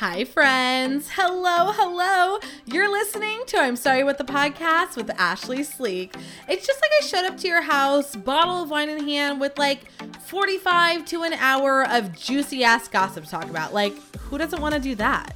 [0.00, 1.10] Hi, friends.
[1.12, 2.38] Hello, hello.
[2.64, 6.14] You're listening to I'm Sorry What the Podcast with Ashlee Sleek.
[6.48, 9.58] It's just like I showed up to your house, bottle of wine in hand, with
[9.58, 9.92] like
[10.22, 13.74] 45 to an hour of juicy ass gossip to talk about.
[13.74, 15.34] Like, who doesn't want to do that?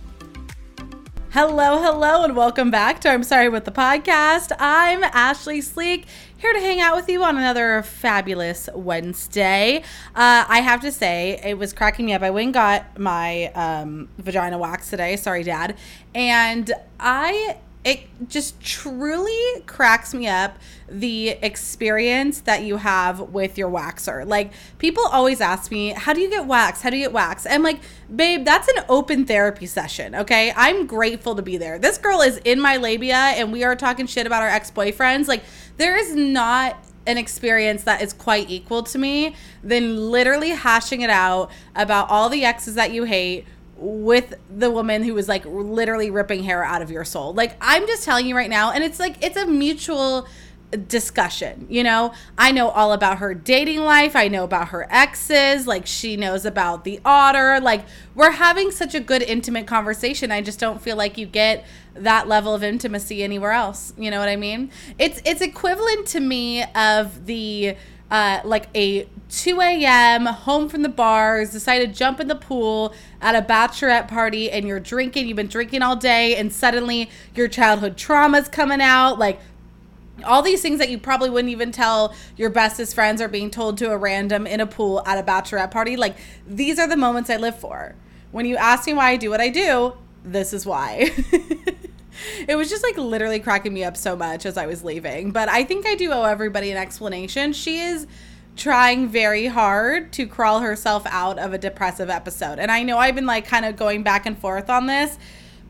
[1.35, 4.53] Hello, hello, and welcome back to I'm Sorry with the Podcast.
[4.61, 6.05] I'm Ashlee Sleek,
[6.37, 9.79] here to hang out with you on another fabulous Wednesday.
[10.15, 12.23] Uh, I have to say, it was cracking me up.
[12.23, 15.17] I went and got my um, vagina wax today.
[15.17, 15.77] Sorry, Dad.
[16.15, 23.69] And I it just truly cracks me up the experience that you have with your
[23.71, 24.27] waxer.
[24.27, 26.81] Like people always ask me, "How do you get wax?
[26.81, 27.81] How do you get wax?" I'm like,
[28.15, 30.53] "Babe, that's an open therapy session, okay?
[30.57, 31.79] I'm grateful to be there.
[31.79, 35.29] This girl is in my labia and we are talking shit about our ex-boyfriends.
[35.29, 35.43] Like
[35.77, 41.11] there is not an experience that is quite equal to me than literally hashing it
[41.11, 43.45] out about all the exes that you hate
[43.77, 47.35] with the woman who was like literally ripping hair out of your soul.
[47.35, 50.27] Like I'm just telling you right now and it's like it's a mutual
[50.89, 52.13] discussion, you know?
[52.37, 56.45] I know all about her dating life, I know about her exes, like she knows
[56.45, 57.61] about the otter.
[57.61, 60.33] Like we're having such a good intimate conversation.
[60.33, 61.65] I just don't feel like you get
[61.95, 63.93] that level of intimacy anywhere else.
[63.97, 64.71] You know what I mean?
[64.99, 67.77] It's it's equivalent to me of the
[68.15, 70.27] uh, like a 2 a.m.
[70.27, 74.69] home from the bars, decide to jump in the pool at a bachelorette party, and
[74.69, 75.27] you're drinking.
[75.27, 79.19] You've been drinking all day, and suddenly your childhood trauma's coming out.
[79.19, 79.41] Like
[80.25, 83.79] all these things that you probably wouldn't even tell your bestest friends are being told
[83.79, 85.97] to a random in a pool at a bachelorette party.
[85.97, 86.15] Like
[86.47, 87.97] these are the moments I live for.
[88.31, 91.11] When you ask me why I do what I do, this is why.
[92.49, 95.31] it was just like literally cracking me up so much as I was leaving.
[95.31, 97.53] But I think I do owe everybody an explanation.
[97.53, 98.07] She is
[98.57, 102.59] trying very hard to crawl herself out of a depressive episode.
[102.59, 105.19] And I know I've been like kind of going back and forth on this,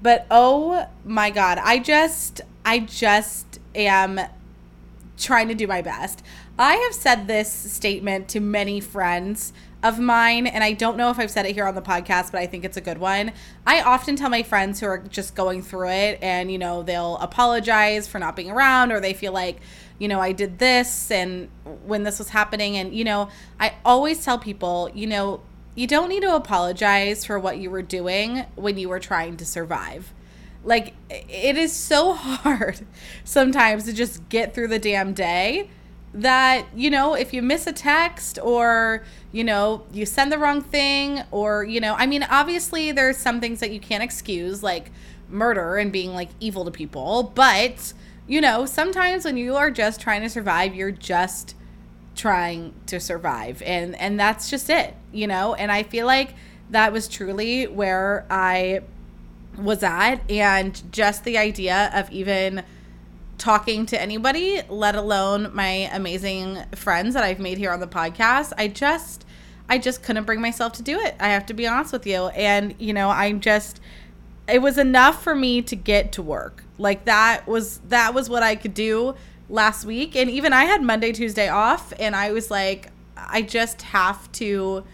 [0.02, 4.20] but oh my god, I just I just am
[5.16, 6.22] trying to do my best.
[6.58, 9.52] I have said this statement to many friends
[9.84, 12.40] of mine, and I don't know if I've said it here on the podcast, but
[12.40, 13.32] I think it's a good one.
[13.66, 17.18] I often tell my friends who are just going through it, and you know, they'll
[17.18, 19.60] apologize for not being around, or they feel like,
[19.98, 21.48] you know, I did this and
[21.84, 22.76] when this was happening.
[22.76, 23.28] And, you know,
[23.60, 25.42] I always tell people, you know,
[25.74, 29.44] you don't need to apologize for what you were doing when you were trying to
[29.44, 30.12] survive.
[30.64, 32.86] Like, it is so hard
[33.22, 35.68] sometimes to just get through the damn day
[36.14, 39.02] that you know if you miss a text or
[39.34, 43.40] you know you send the wrong thing or you know i mean obviously there's some
[43.40, 44.92] things that you can't excuse like
[45.28, 47.92] murder and being like evil to people but
[48.28, 51.56] you know sometimes when you are just trying to survive you're just
[52.14, 56.34] trying to survive and and that's just it you know and i feel like
[56.70, 58.80] that was truly where i
[59.58, 62.62] was at and just the idea of even
[63.38, 68.52] talking to anybody, let alone my amazing friends that I've made here on the podcast.
[68.56, 69.23] I just
[69.68, 71.14] I just couldn't bring myself to do it.
[71.18, 72.28] I have to be honest with you.
[72.28, 73.80] And you know, I'm just
[74.46, 76.64] it was enough for me to get to work.
[76.78, 79.14] Like that was that was what I could do
[79.48, 83.82] last week and even I had Monday, Tuesday off and I was like I just
[83.82, 84.84] have to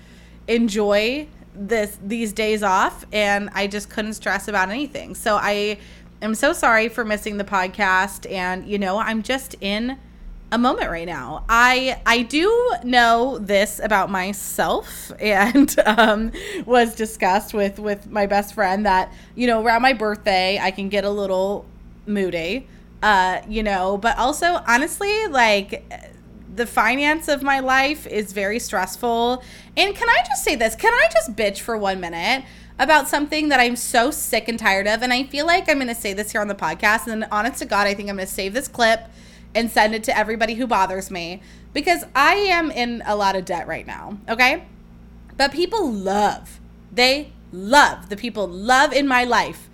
[0.48, 5.14] enjoy this these days off and I just couldn't stress about anything.
[5.14, 5.78] So I
[6.22, 9.98] am so sorry for missing the podcast and you know i'm just in
[10.53, 16.33] a moment right now i i do know this about myself and um,
[16.66, 20.89] was discussed with with my best friend that you know around my birthday i can
[20.89, 21.65] get a little
[22.06, 22.66] moody
[23.03, 25.84] uh you know but also honestly like
[26.53, 29.43] the finance of my life is very stressful
[29.77, 32.44] and can i just say this can i just bitch for one minute
[32.81, 35.03] about something that I'm so sick and tired of.
[35.03, 37.09] And I feel like I'm going to say this here on the podcast.
[37.09, 39.00] And honest to God, I think I'm going to save this clip
[39.55, 43.44] and send it to everybody who bothers me because I am in a lot of
[43.44, 44.19] debt right now.
[44.28, 44.65] Okay.
[45.36, 46.60] But people love,
[46.92, 49.69] they love, the people love in my life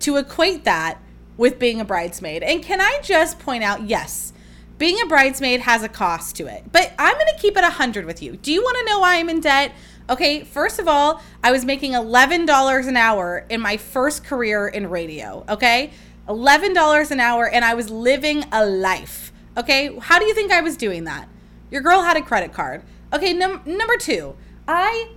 [0.00, 0.98] to equate that
[1.36, 2.42] with being a bridesmaid.
[2.42, 4.32] And can I just point out, yes,
[4.78, 8.04] being a bridesmaid has a cost to it, but I'm going to keep it 100
[8.04, 8.36] with you.
[8.36, 9.72] Do you want to know why I'm in debt?
[10.10, 14.90] Okay, first of all, I was making $11 an hour in my first career in
[14.90, 15.44] radio.
[15.48, 15.92] Okay,
[16.28, 19.31] $11 an hour, and I was living a life.
[19.56, 21.28] Okay, how do you think I was doing that?
[21.70, 22.82] Your girl had a credit card.
[23.12, 25.10] Okay, num- number two, I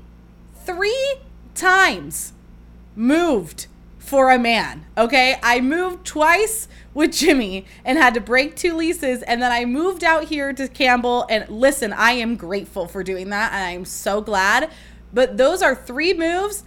[0.56, 1.16] three
[1.54, 2.34] times
[2.96, 3.68] moved
[3.98, 4.86] for a man.
[4.98, 9.24] Okay, I moved twice with Jimmy and had to break two leases.
[9.24, 11.26] And then I moved out here to Campbell.
[11.30, 13.54] And listen, I am grateful for doing that.
[13.54, 14.70] And I'm so glad.
[15.14, 16.64] But those are three moves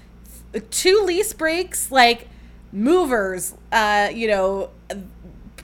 [0.71, 2.29] two lease breaks, like
[2.73, 4.71] movers, uh, you know,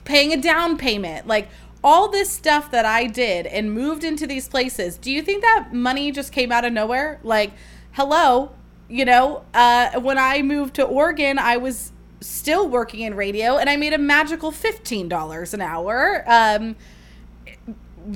[0.03, 1.49] paying a down payment, like
[1.85, 4.97] all this stuff that I did and moved into these places.
[4.97, 7.19] Do you think that money just came out of nowhere?
[7.21, 7.51] Like,
[7.91, 8.53] hello,
[8.89, 11.91] you know, uh, when I moved to Oregon, I was
[12.21, 16.23] still working in radio and I made a magical $15 an hour.
[16.25, 16.75] Um,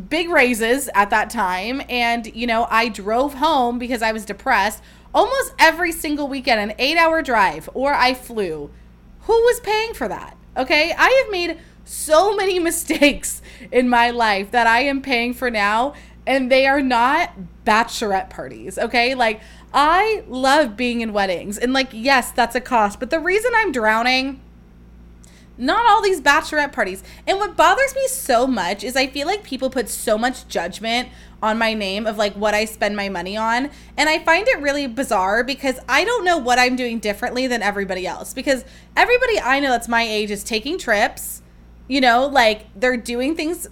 [0.10, 1.84] big raises at that time.
[1.90, 4.82] And, you know, I drove home because I was depressed
[5.14, 8.72] almost every single weekend, an eight hour drive, or I flew.
[9.22, 10.36] Who was paying for that?
[10.58, 10.92] Okay.
[10.98, 11.60] I have made
[11.90, 13.42] so many mistakes
[13.72, 15.94] in my life that I am paying for now,
[16.28, 17.32] and they are not
[17.66, 18.78] bachelorette parties.
[18.78, 19.16] Okay.
[19.16, 19.42] Like,
[19.74, 21.58] I love being in weddings.
[21.58, 23.00] And, like, yes, that's a cost.
[23.00, 24.42] But the reason I'm drowning
[25.60, 27.04] not all these bachelorette parties.
[27.28, 31.10] And what bothers me so much is I feel like people put so much judgment
[31.44, 33.70] on my name of like what I spend my money on.
[33.98, 37.62] And I find it really bizarre because I don't know what I'm doing differently than
[37.62, 38.34] everybody else.
[38.34, 38.64] Because
[38.96, 41.42] everybody I know that's my age is taking trips.
[41.90, 43.68] You know, like they're doing things,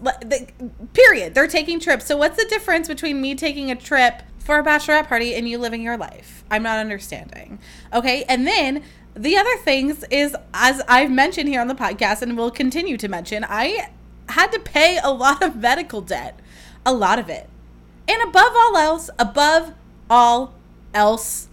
[0.94, 1.36] period.
[1.36, 2.08] They're taking trips.
[2.08, 5.60] So, what's the difference between me taking a trip for a bachelorette party and you
[5.60, 6.44] living your life?
[6.50, 7.60] I'm not understanding.
[7.94, 8.24] Okay.
[8.28, 8.84] And then
[9.16, 13.08] the other things is, as I've mentioned here on the podcast and will continue to
[13.08, 13.92] mention, I
[14.30, 16.40] had to pay a lot of medical debt,
[16.86, 17.48] a lot of it.
[18.08, 19.74] And above all else, above
[20.10, 20.56] all
[20.94, 21.50] else,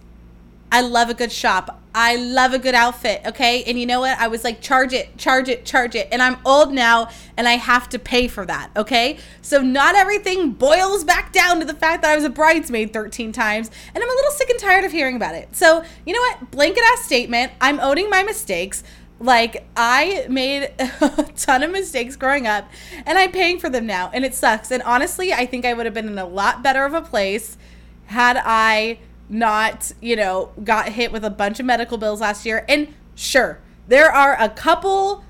[0.71, 1.81] I love a good shop.
[1.97, 3.63] I love a good outfit, okay?
[3.63, 4.19] And you know what?
[4.19, 6.09] I was like, charge it, charge it, charge it.
[6.11, 7.07] And I'm old now
[7.37, 9.17] and I have to pay for that, okay?
[9.41, 13.31] So not everything boils back down to the fact that I was a bridesmaid 13
[13.31, 13.71] times.
[13.93, 15.55] And I'm a little sick and tired of hearing about it.
[15.55, 16.51] So, you know what?
[16.51, 17.53] Blanket ass statement.
[17.61, 18.83] I'm owning my mistakes.
[19.21, 22.69] Like, I made a ton of mistakes growing up
[23.05, 24.11] and I'm paying for them now.
[24.13, 24.69] And it sucks.
[24.69, 27.57] And honestly, I think I would have been in a lot better of a place
[28.07, 28.99] had I
[29.29, 32.65] not, you know, got hit with a bunch of medical bills last year.
[32.69, 35.23] And sure, there are a couple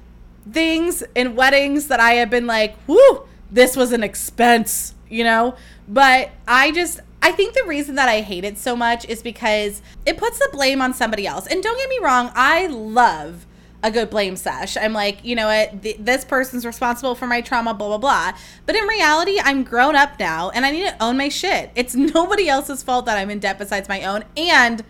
[0.51, 5.55] things in weddings that I have been like, whoo, this was an expense, you know?
[5.87, 9.81] But I just, I think the reason that I hate it so much is because
[10.05, 11.47] it puts the blame on somebody else.
[11.47, 13.45] And don't get me wrong, I love
[13.85, 14.75] a good blame sesh.
[14.77, 18.31] I'm like, you know what, th- this person's responsible for my trauma, blah, blah, blah.
[18.65, 21.69] But in reality, I'm grown up now and I need to own my shit.
[21.75, 24.83] It's nobody else's fault that I'm in debt besides my own and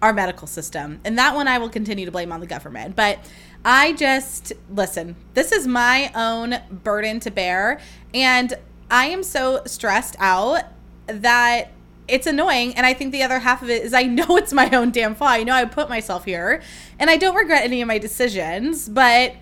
[0.00, 0.98] our medical system.
[1.04, 2.96] And that one I will continue to blame on the government.
[2.96, 3.18] But
[3.66, 7.80] I just, listen, this is my own burden to bear.
[8.14, 8.54] And
[8.90, 10.64] I am so stressed out
[11.06, 11.70] that
[12.08, 14.70] it's annoying and i think the other half of it is i know it's my
[14.70, 16.62] own damn fault i know i put myself here
[16.98, 19.34] and i don't regret any of my decisions but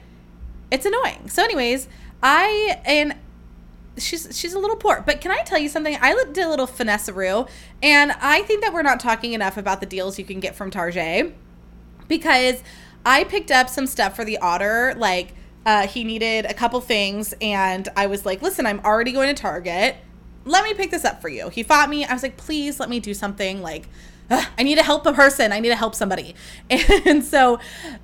[0.70, 1.28] it's annoying.
[1.28, 1.88] So anyways
[2.22, 3.16] i and
[3.96, 5.96] she's she's a little poor but can i tell you something?
[6.00, 7.46] I did a little finesse Rue
[7.82, 10.70] and i think that we're not talking enough about the deals you can get from
[10.70, 11.34] target
[12.08, 12.62] because
[13.06, 15.34] i picked up some stuff for the otter like
[15.66, 19.40] uh, he needed a couple things and i was like listen i'm already going to
[19.40, 19.96] target
[20.44, 21.48] let me pick this up for you.
[21.48, 22.04] He fought me.
[22.04, 23.62] I was like, please let me do something.
[23.62, 23.88] Like,
[24.30, 25.52] ugh, I need to help a person.
[25.52, 26.34] I need to help somebody.
[27.06, 27.58] And so,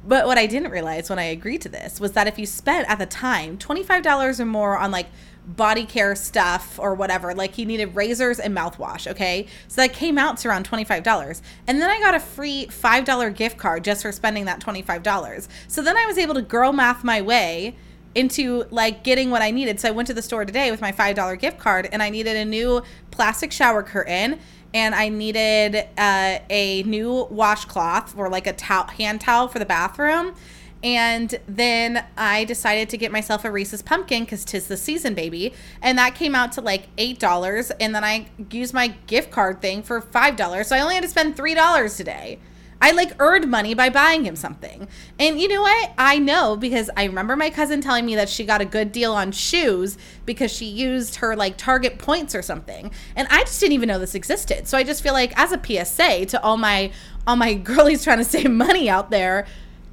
[0.07, 2.89] but what I didn't realize when I agreed to this was that if you spent
[2.89, 5.07] at the time $25 or more on like
[5.47, 9.47] body care stuff or whatever, like he needed razors and mouthwash, okay?
[9.69, 11.41] So that came out to around $25.
[11.67, 15.49] And then I got a free $5 gift card just for spending that $25.
[15.69, 17.75] So then I was able to girl math my way
[18.15, 19.81] into like getting what I needed.
[19.81, 22.37] So I went to the store today with my $5 gift card and I needed
[22.37, 24.41] a new plastic shower curtain
[24.73, 29.67] and I needed uh, a new washcloth or like a towel, hand towel for the
[29.67, 30.35] bathroom.
[30.83, 35.53] And then I decided to get myself a Reese's pumpkin because tis the season, baby.
[35.83, 37.73] And that came out to like $8.
[37.81, 40.65] And then I used my gift card thing for $5.
[40.65, 42.39] So I only had to spend $3 today.
[42.81, 44.89] I like earned money by buying him something.
[45.19, 45.93] And you know what?
[45.99, 49.13] I know because I remember my cousin telling me that she got a good deal
[49.13, 52.91] on shoes because she used her like Target points or something.
[53.17, 54.67] And I just didn't even know this existed.
[54.67, 56.91] So I just feel like as a PSA to all my
[57.27, 59.47] all my girlies trying to save money out there,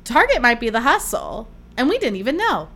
[0.06, 1.50] Target might be the hustle.
[1.76, 2.70] And we didn't even know.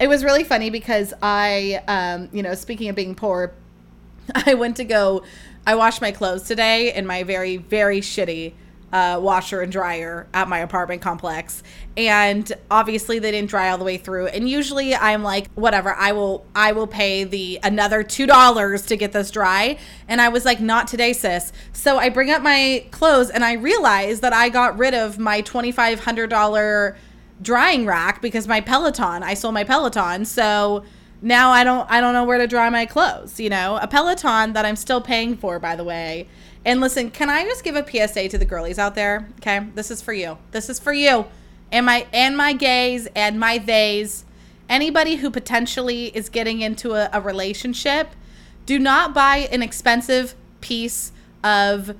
[0.00, 3.52] It was really funny because I um, you know, speaking of being poor,
[4.34, 5.22] I went to go
[5.66, 8.54] I washed my clothes today in my very very shitty
[8.92, 11.62] uh, washer and dryer at my apartment complex.
[11.96, 14.26] And obviously they didn't dry all the way through.
[14.26, 18.96] And usually i'm like whatever i will i will pay the another two dollars to
[18.96, 19.78] get this dry.
[20.08, 21.52] And i was like not today sis.
[21.72, 25.42] So i bring up my clothes and i realize that i got rid of my
[25.42, 26.96] $2500
[27.40, 30.24] drying rack because my peloton i sold my peloton.
[30.24, 30.84] So
[31.22, 33.78] now I don't I don't know where to dry my clothes, you know?
[33.80, 36.28] A Peloton that I'm still paying for by the way.
[36.64, 39.28] And listen, can I just give a PSA to the girlies out there?
[39.38, 39.66] Okay?
[39.74, 40.38] This is for you.
[40.52, 41.26] This is for you.
[41.70, 44.24] And my and my gays and my theys.
[44.68, 48.10] Anybody who potentially is getting into a, a relationship,
[48.64, 51.96] do not buy an expensive piece of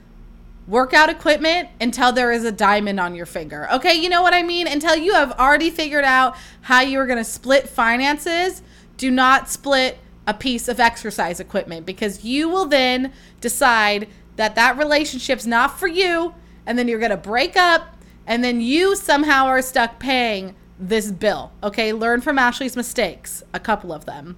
[0.67, 3.69] workout equipment until there is a diamond on your finger.
[3.73, 4.67] Okay, you know what I mean?
[4.69, 8.63] Until you have already figured out how you are going to split finances,
[8.97, 14.79] do not split a piece of exercise equipment because you will then decide that that
[14.79, 16.35] relationship's not for you
[16.67, 17.97] and then you're going to break up
[18.27, 21.53] and then you somehow are stuck paying this bill.
[21.63, 24.37] Okay, learn from Ashlee's mistakes, a couple of them.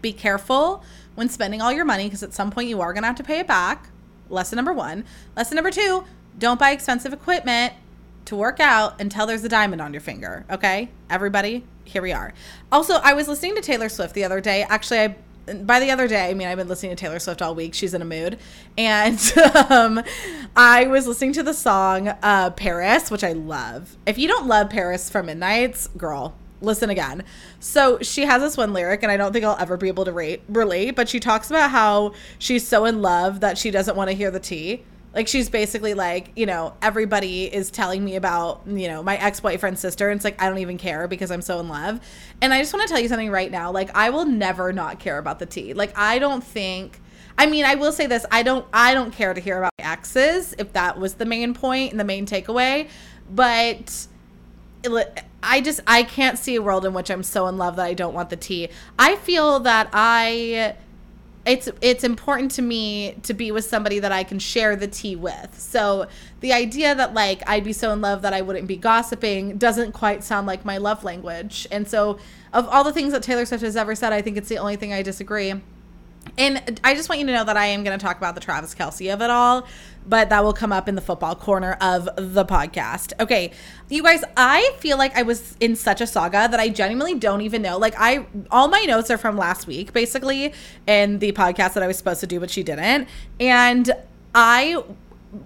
[0.00, 0.82] Be careful
[1.14, 3.24] when spending all your money because at some point you are going to have to
[3.24, 3.90] pay it back
[4.30, 5.04] lesson number one.
[5.36, 6.04] Lesson number two,
[6.38, 7.72] don't buy expensive equipment
[8.26, 10.44] to work out until there's a diamond on your finger.
[10.50, 12.34] Okay, everybody, here we are.
[12.70, 14.64] Also, I was listening to Taylor Swift the other day.
[14.68, 15.16] Actually, I
[15.64, 17.74] by the other day, I mean, I've been listening to Taylor Swift all week.
[17.74, 18.38] She's in a mood.
[18.76, 19.20] And
[19.70, 20.02] um,
[20.56, 23.96] I was listening to the song uh, Paris, which I love.
[24.06, 27.24] If you don't love Paris from Midnights, girl, listen again.
[27.60, 30.12] So she has this one lyric, and I don't think I'll ever be able to
[30.12, 34.10] rate, relate, but she talks about how she's so in love that she doesn't want
[34.10, 34.82] to hear the tea.
[35.14, 39.80] Like she's basically like, you know, everybody is telling me about, you know, my ex-boyfriend's
[39.80, 40.10] sister.
[40.10, 42.00] And it's like, I don't even care because I'm so in love.
[42.40, 43.72] And I just want to tell you something right now.
[43.72, 45.74] Like, I will never not care about the tea.
[45.74, 47.00] Like, I don't think
[47.38, 50.54] I mean, I will say this, I don't I don't care to hear about exes
[50.58, 52.88] if that was the main point and the main takeaway.
[53.30, 54.08] But
[55.42, 57.94] I just I can't see a world in which I'm so in love that I
[57.94, 58.68] don't want the tea.
[58.98, 60.74] I feel that I
[61.48, 65.16] it's it's important to me to be with somebody that I can share the tea
[65.16, 65.58] with.
[65.58, 66.06] So
[66.40, 69.92] the idea that like I'd be so in love that I wouldn't be gossiping doesn't
[69.92, 71.66] quite sound like my love language.
[71.70, 72.18] And so
[72.52, 74.76] of all the things that Taylor Swift has ever said, I think it's the only
[74.76, 75.54] thing I disagree.
[76.36, 78.40] And I just want you to know that I am going to talk about the
[78.40, 79.66] Travis Kelce of it all,
[80.06, 83.12] but that will come up in the football corner of the podcast.
[83.20, 83.52] Okay,
[83.88, 87.40] you guys, I feel like I was in such a saga that I genuinely don't
[87.40, 87.78] even know.
[87.78, 90.52] Like, I, all my notes are from last week, basically,
[90.86, 93.08] in the podcast that I was supposed to do, but she didn't.
[93.38, 93.92] And
[94.34, 94.82] I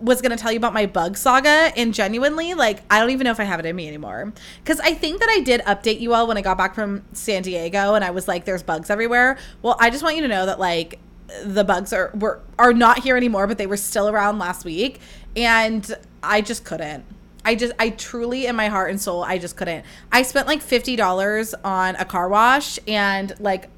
[0.01, 3.25] was going to tell you about my bug saga and genuinely like I don't even
[3.25, 4.33] know if I have it in me anymore
[4.65, 7.43] cuz I think that I did update you all when I got back from San
[7.43, 9.39] Diego and I was like there's bugs everywhere.
[9.61, 11.01] Well, I just want you to know that like
[11.45, 15.01] the bugs are were are not here anymore, but they were still around last week
[15.37, 17.05] and I just couldn't.
[17.45, 19.85] I just I truly in my heart and soul I just couldn't.
[20.13, 23.69] I spent like $50 on a car wash and like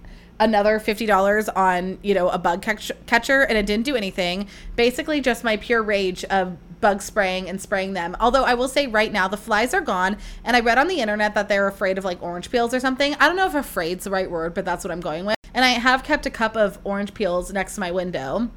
[0.45, 4.47] another $50 on, you know, a bug catch- catcher and it didn't do anything.
[4.77, 8.15] Basically just my pure rage of bug spraying and spraying them.
[8.21, 11.01] Although I will say right now the flies are gone and I read on the
[11.01, 13.15] internet that they're afraid of like orange peels or something.
[13.15, 15.37] I don't know if afraid's the right word, but that's what I'm going with.
[15.55, 18.51] And I have kept a cup of orange peels next to my window.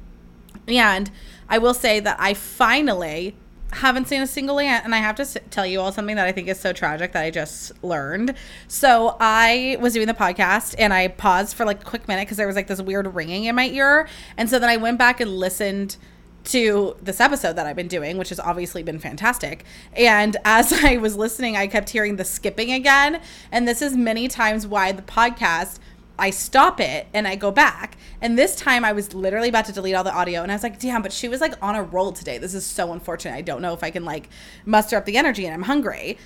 [0.66, 1.10] And
[1.48, 3.34] I will say that I finally
[3.72, 6.32] haven't seen a single ant and i have to tell you all something that i
[6.32, 8.34] think is so tragic that i just learned
[8.66, 12.36] so i was doing the podcast and i paused for like a quick minute because
[12.36, 15.20] there was like this weird ringing in my ear and so then i went back
[15.20, 15.96] and listened
[16.44, 19.64] to this episode that I've been doing, which has obviously been fantastic.
[19.94, 23.20] And as I was listening, I kept hearing the skipping again.
[23.52, 25.78] And this is many times why the podcast
[26.18, 27.96] I stop it and I go back.
[28.20, 30.62] And this time I was literally about to delete all the audio and I was
[30.62, 32.38] like, damn, but she was like on a roll today.
[32.38, 33.34] This is so unfortunate.
[33.34, 34.28] I don't know if I can like
[34.64, 36.18] muster up the energy and I'm hungry.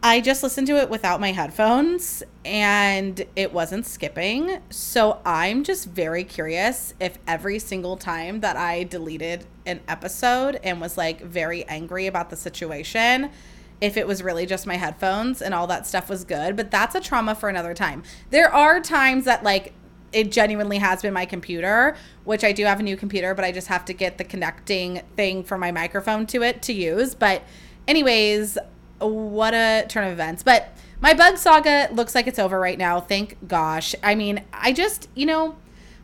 [0.00, 4.60] I just listened to it without my headphones and it wasn't skipping.
[4.70, 10.80] So I'm just very curious if every single time that I deleted an episode and
[10.80, 13.30] was like very angry about the situation,
[13.80, 16.94] if it was really just my headphones and all that stuff was good, but that's
[16.94, 18.02] a trauma for another time.
[18.30, 19.72] There are times that like
[20.12, 23.52] it genuinely has been my computer, which I do have a new computer, but I
[23.52, 27.14] just have to get the connecting thing for my microphone to it to use.
[27.14, 27.42] But
[27.86, 28.58] anyways,
[28.98, 30.42] what a turn of events.
[30.42, 33.00] But my bug saga looks like it's over right now.
[33.00, 33.94] Thank gosh.
[34.02, 35.56] I mean, I just, you know,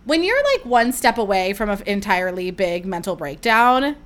[0.04, 3.97] when you're like one step away from an entirely big mental breakdown,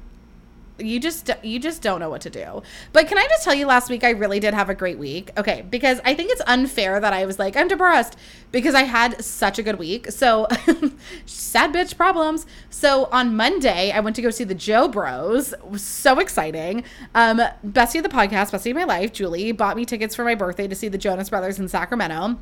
[0.78, 2.62] you just you just don't know what to do.
[2.92, 5.30] But can I just tell you last week I really did have a great week.
[5.36, 8.16] Okay, because I think it's unfair that I was like I'm depressed
[8.52, 10.10] because I had such a good week.
[10.10, 10.46] So
[11.26, 12.46] sad bitch problems.
[12.70, 15.52] So on Monday I went to go see the Joe Bros.
[15.52, 16.84] It was so exciting.
[17.14, 20.34] Um Bessie of the podcast, Bessie of my life, Julie bought me tickets for my
[20.34, 22.38] birthday to see the Jonas Brothers in Sacramento.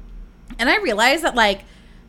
[0.59, 1.65] And I realized that like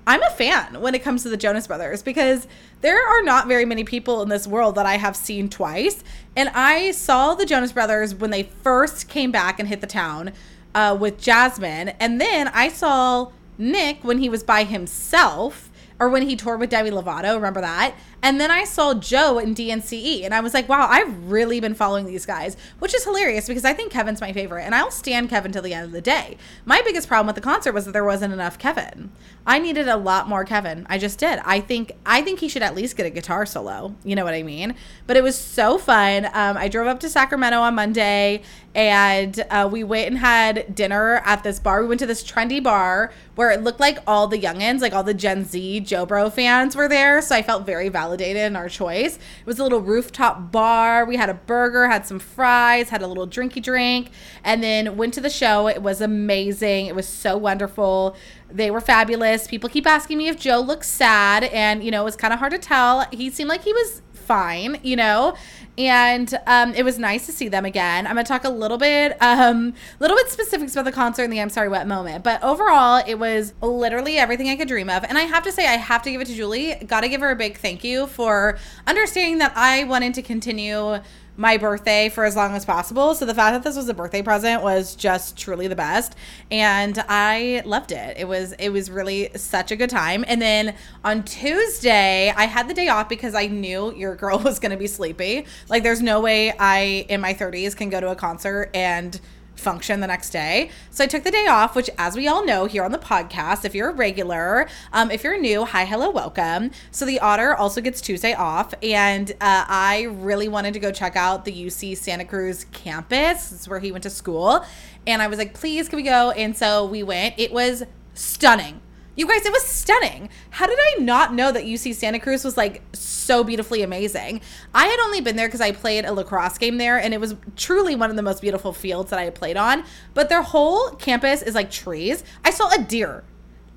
[0.07, 2.47] I'm a fan when it comes to the Jonas Brothers because
[2.79, 6.01] there are not very many people in this world that I have seen twice.
[6.33, 10.31] And I saw the Jonas Brothers when they first came back and hit the town
[10.73, 11.89] uh, with Jasmine.
[11.99, 16.69] And then I saw Nick when he was by himself or when he toured with
[16.69, 17.93] Demi Lovato, remember that?
[18.23, 21.75] And then I saw Joe in DNCE, and I was like, wow, I've really been
[21.75, 25.29] following these guys, which is hilarious because I think Kevin's my favorite, and I'll stand
[25.29, 26.37] Kevin till the end of the day.
[26.65, 29.11] My biggest problem with the concert was that there wasn't enough Kevin.
[29.45, 30.85] I needed a lot more Kevin.
[30.89, 31.39] I just did.
[31.45, 33.95] I think I think he should at least get a guitar solo.
[34.03, 34.75] You know what I mean?
[35.05, 36.25] But it was so fun.
[36.25, 38.41] Um, I drove up to Sacramento on Monday,
[38.75, 41.81] and uh, we went and had dinner at this bar.
[41.81, 45.03] We went to this trendy bar where it looked like all the youngins, like all
[45.03, 47.21] the Gen Z Joe Bro fans, were there.
[47.21, 49.17] So I felt very validated validated in our choice.
[49.17, 51.03] It was a little rooftop bar.
[51.03, 54.11] We had a burger, had some fries, had a little drinky drink,
[54.45, 55.67] and then went to the show.
[55.67, 56.85] It was amazing.
[56.85, 58.15] It was so wonderful.
[58.49, 59.45] They were fabulous.
[59.45, 62.39] People keep asking me if Joe looks sad, and you know, it was kind of
[62.39, 63.05] hard to tell.
[63.11, 65.35] He seemed like he was fine, you know.
[65.77, 68.07] And um, it was nice to see them again.
[68.07, 71.39] I'm gonna talk a little bit, um, little bit specifics about the concert and the
[71.39, 72.23] I'm sorry wet moment.
[72.23, 75.03] But overall, it was literally everything I could dream of.
[75.03, 76.75] And I have to say, I have to give it to Julie.
[76.85, 80.99] Got to give her a big thank you for understanding that I wanted to continue
[81.37, 83.13] my birthday for as long as possible.
[83.13, 86.15] So the fact that this was a birthday present was just truly the best
[86.51, 88.17] and I loved it.
[88.17, 90.25] It was it was really such a good time.
[90.27, 90.75] And then
[91.05, 94.77] on Tuesday, I had the day off because I knew your girl was going to
[94.77, 95.45] be sleepy.
[95.69, 99.19] Like there's no way I in my 30s can go to a concert and
[99.59, 100.69] function the next day.
[100.91, 103.65] So I took the day off, which, as we all know here on the podcast,
[103.65, 106.71] if you're a regular, um, if you're new, hi, hello, welcome.
[106.91, 111.15] So the Otter also gets Tuesday off, and uh, I really wanted to go check
[111.15, 113.49] out the UC Santa Cruz campus.
[113.49, 114.65] This is where he went to school.
[115.05, 116.31] And I was like, please, can we go?
[116.31, 117.35] And so we went.
[117.37, 117.83] It was
[118.13, 118.81] stunning.
[119.17, 120.29] You guys, it was stunning.
[120.51, 124.41] How did I not know that UC Santa Cruz was like so beautifully amazing?
[124.75, 127.33] I had only been there because I played a lacrosse game there, and it was
[127.55, 129.83] truly one of the most beautiful fields that I had played on.
[130.13, 132.23] But their whole campus is like trees.
[132.45, 133.23] I saw a deer,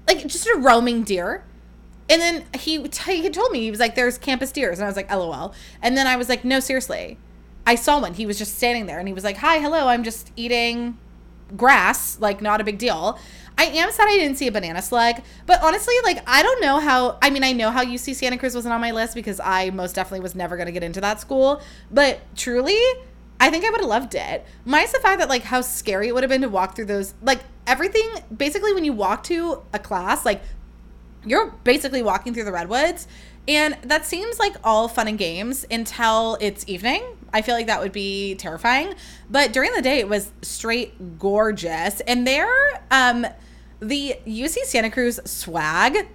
[0.06, 1.42] like just a roaming deer.
[2.11, 4.78] And then he, t- he told me, he was like, there's campus deers.
[4.78, 5.54] And I was like, lol.
[5.80, 7.18] And then I was like, no, seriously.
[7.66, 8.14] I saw one.
[8.14, 10.99] He was just standing there and he was like, hi, hello, I'm just eating
[11.56, 13.19] grass, like not a big deal.
[13.60, 16.80] I am sad I didn't see a banana slug, but honestly, like I don't know
[16.80, 17.18] how.
[17.20, 19.94] I mean, I know how UC Santa Cruz wasn't on my list because I most
[19.94, 21.60] definitely was never going to get into that school.
[21.90, 22.80] But truly,
[23.38, 24.46] I think I would have loved it.
[24.64, 27.12] Minus the fact that like how scary it would have been to walk through those
[27.20, 28.10] like everything.
[28.34, 30.40] Basically, when you walk to a class, like
[31.26, 33.06] you're basically walking through the redwoods
[33.46, 37.02] and that seems like all fun and games until it's evening.
[37.32, 38.94] I feel like that would be terrifying.
[39.28, 42.00] But during the day, it was straight gorgeous.
[42.00, 43.26] And there, um,
[43.80, 46.06] the UC Santa Cruz swag,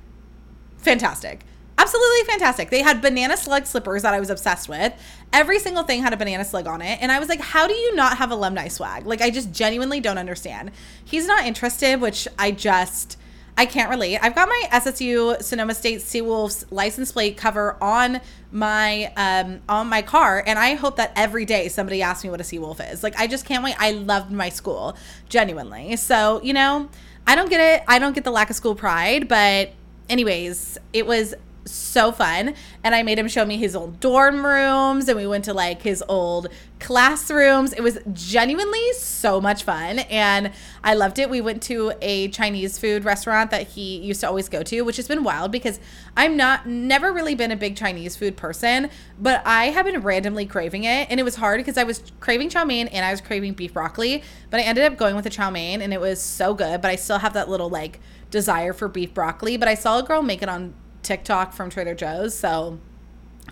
[0.78, 1.42] fantastic.
[1.78, 2.70] Absolutely fantastic.
[2.70, 4.94] They had banana slug slippers that I was obsessed with.
[5.34, 7.00] Every single thing had a banana slug on it.
[7.02, 9.06] And I was like, how do you not have alumni swag?
[9.06, 10.72] Like, I just genuinely don't understand.
[11.04, 13.18] He's not interested, which I just
[13.58, 14.18] I can't relate.
[14.18, 18.20] I've got my SSU Sonoma State Seawolves license plate cover on
[18.52, 22.42] my um on my car and I hope that every day somebody asks me what
[22.42, 23.02] a Seawolf is.
[23.02, 23.76] Like I just can't wait.
[23.80, 24.98] I loved my school
[25.30, 25.96] genuinely.
[25.96, 26.90] So, you know,
[27.28, 27.84] I don't get it.
[27.88, 29.72] I don't get the lack of school pride, but
[30.10, 31.34] anyways, it was
[31.66, 32.54] so fun.
[32.84, 35.82] And I made him show me his old dorm rooms and we went to like
[35.82, 36.48] his old
[36.80, 37.74] classrooms.
[37.74, 40.52] It was genuinely so much fun and
[40.84, 41.30] I loved it.
[41.30, 44.98] We went to a Chinese food restaurant that he used to always go to, which
[44.98, 45.80] has been wild because
[46.16, 50.46] I'm not never really been a big Chinese food person, but I have been randomly
[50.46, 53.22] craving it and it was hard because I was craving chow mein and I was
[53.22, 56.22] craving beef broccoli, but I ended up going with the chow mein and it was
[56.22, 58.00] so good, but I still have that little like
[58.30, 60.74] desire for beef broccoli, but I saw a girl make it on
[61.06, 62.38] TikTok from Trader Joe's.
[62.38, 62.80] So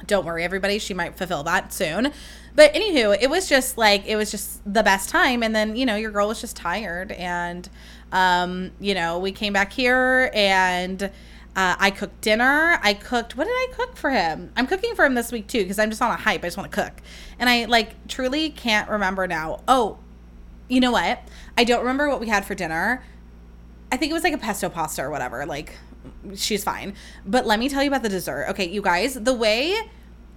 [0.06, 0.80] don't worry, everybody.
[0.80, 2.12] She might fulfill that soon.
[2.56, 5.42] But anywho, it was just like, it was just the best time.
[5.44, 7.12] And then, you know, your girl was just tired.
[7.14, 7.70] And,
[8.12, 11.12] um, you know, we came back here and.
[11.56, 12.80] Uh, I cooked dinner.
[12.82, 13.38] I cooked.
[13.38, 14.52] What did I cook for him?
[14.58, 16.42] I'm cooking for him this week too because I'm just on a hype.
[16.44, 16.94] I just want to cook,
[17.38, 19.62] and I like truly can't remember now.
[19.68, 20.00] Oh,
[20.68, 21.20] you know what?
[21.56, 23.04] I don't remember what we had for dinner.
[23.92, 25.46] I think it was like a pesto pasta or whatever.
[25.46, 25.78] Like
[26.36, 26.96] she's fine.
[27.26, 28.48] But let me tell you about the dessert.
[28.50, 29.76] Okay, you guys, the way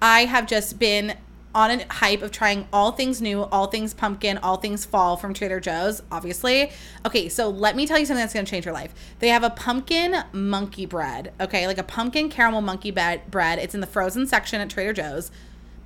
[0.00, 1.16] I have just been
[1.56, 5.32] on a hype of trying all things new, all things pumpkin, all things fall from
[5.32, 6.70] Trader Joe's, obviously.
[7.06, 8.92] Okay, so let me tell you something that's gonna change your life.
[9.20, 13.58] They have a pumpkin monkey bread, okay, like a pumpkin caramel monkey bread.
[13.58, 15.30] It's in the frozen section at Trader Joe's.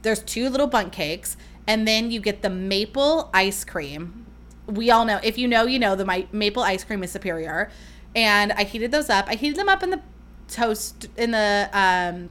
[0.02, 1.36] There's two little Bundt cakes,
[1.68, 4.26] and then you get the maple ice cream.
[4.66, 7.70] We all know, if you know, you know, the my maple ice cream is superior
[8.14, 9.26] and I heated those up.
[9.28, 10.00] I heated them up in the
[10.48, 12.28] toast in the um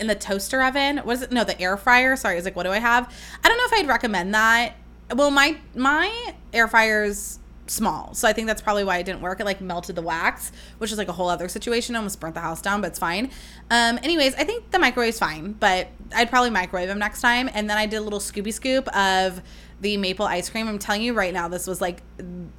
[0.00, 0.98] in the toaster oven.
[0.98, 1.32] What is it?
[1.32, 2.16] No, the air fryer.
[2.16, 3.12] Sorry, I was like, what do I have?
[3.42, 4.74] I don't know if I'd recommend that.
[5.14, 8.12] Well, my my air fryer's small.
[8.14, 9.40] So I think that's probably why it didn't work.
[9.40, 11.96] It like melted the wax, which is like a whole other situation.
[11.96, 13.30] almost burnt the house down, but it's fine.
[13.70, 17.48] Um, anyways, I think the microwave's fine, but I'd probably microwave them next time.
[17.54, 19.42] And then I did a little Scooby Scoop of
[19.80, 20.68] the maple ice cream.
[20.68, 22.02] I'm telling you right now, this was like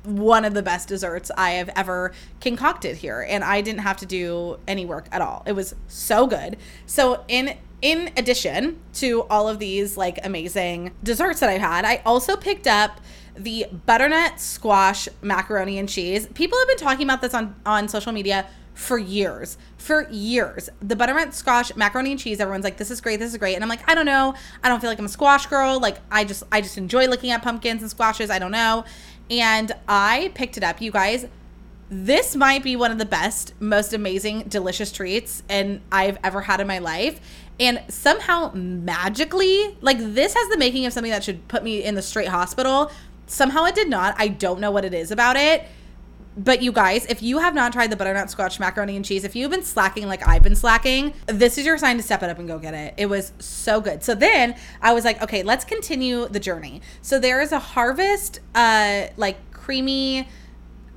[0.03, 3.25] one of the best desserts I have ever concocted here.
[3.27, 5.43] And I didn't have to do any work at all.
[5.45, 6.57] It was so good.
[6.85, 12.01] So in in addition to all of these like amazing desserts that I've had, I
[12.05, 13.01] also picked up
[13.35, 16.27] the butternut squash macaroni and cheese.
[16.27, 19.57] People have been talking about this on on social media for years.
[19.77, 20.69] For years.
[20.81, 23.55] The butternut squash macaroni and cheese, everyone's like, this is great, this is great.
[23.55, 24.33] And I'm like, I don't know.
[24.63, 25.79] I don't feel like I'm a squash girl.
[25.79, 28.29] Like I just I just enjoy looking at pumpkins and squashes.
[28.29, 28.85] I don't know.
[29.39, 31.25] And I picked it up, you guys.
[31.89, 36.59] This might be one of the best, most amazing, delicious treats and I've ever had
[36.59, 37.19] in my life.
[37.59, 41.93] And somehow magically, like this has the making of something that should put me in
[41.95, 42.91] the straight hospital.
[43.27, 44.15] Somehow it did not.
[44.17, 45.67] I don't know what it is about it
[46.35, 49.35] but you guys, if you have not tried the butternut squash macaroni and cheese, if
[49.35, 52.39] you've been slacking like I've been slacking, this is your sign to step it up
[52.39, 52.93] and go get it.
[52.97, 54.03] It was so good.
[54.03, 56.81] So then I was like, okay, let's continue the journey.
[57.01, 60.27] So there is a harvest, uh, like creamy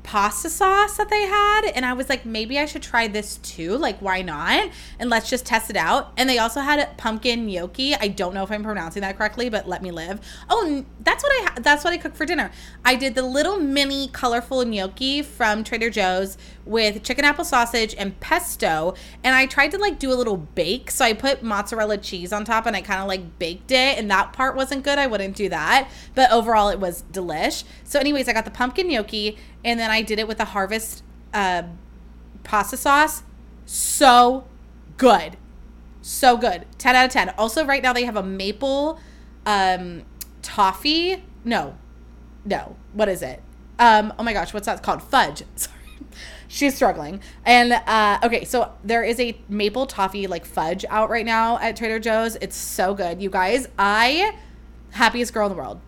[0.07, 3.77] pasta sauce that they had and I was like maybe I should try this too
[3.77, 4.71] like why not?
[5.01, 6.13] And let's just test it out.
[6.17, 7.93] And they also had pumpkin gnocchi.
[7.97, 10.21] I don't know if I'm pronouncing that correctly but let me live.
[10.49, 12.53] Oh that's what I that's what I cooked for dinner.
[12.85, 18.19] I did the little mini colorful gnocchi from Trader Joe's with chicken apple sausage and
[18.21, 20.93] pesto and I tried to like do a little bake.
[20.93, 24.09] So I put mozzarella cheese on top and I kind of like baked it and
[24.13, 25.01] that part wasn't good.
[25.01, 25.91] I wouldn't do that.
[26.15, 30.03] But overall it was delish so anyways I got the pumpkin gnocchi and then I
[30.03, 31.63] did it with a harvest uh,
[32.45, 33.23] pasta sauce.
[33.65, 34.45] So
[34.97, 35.37] good.
[36.03, 36.67] So good.
[36.79, 37.31] 10 out of 10.
[37.31, 39.01] Also, right now they have a maple
[39.45, 40.05] um,
[40.43, 41.25] toffee.
[41.45, 41.77] No.
[42.45, 42.77] No.
[42.93, 43.43] What is it?
[43.79, 45.03] Um, oh my gosh, what's that called?
[45.03, 45.43] Fudge.
[45.57, 45.75] Sorry.
[46.49, 47.21] She's struggling.
[47.45, 51.77] And uh, okay, so there is a maple toffee like fudge out right now at
[51.77, 52.37] Trader Joe's.
[52.37, 53.21] It's so good.
[53.21, 54.37] You guys, I
[54.91, 55.81] happiest girl in the world.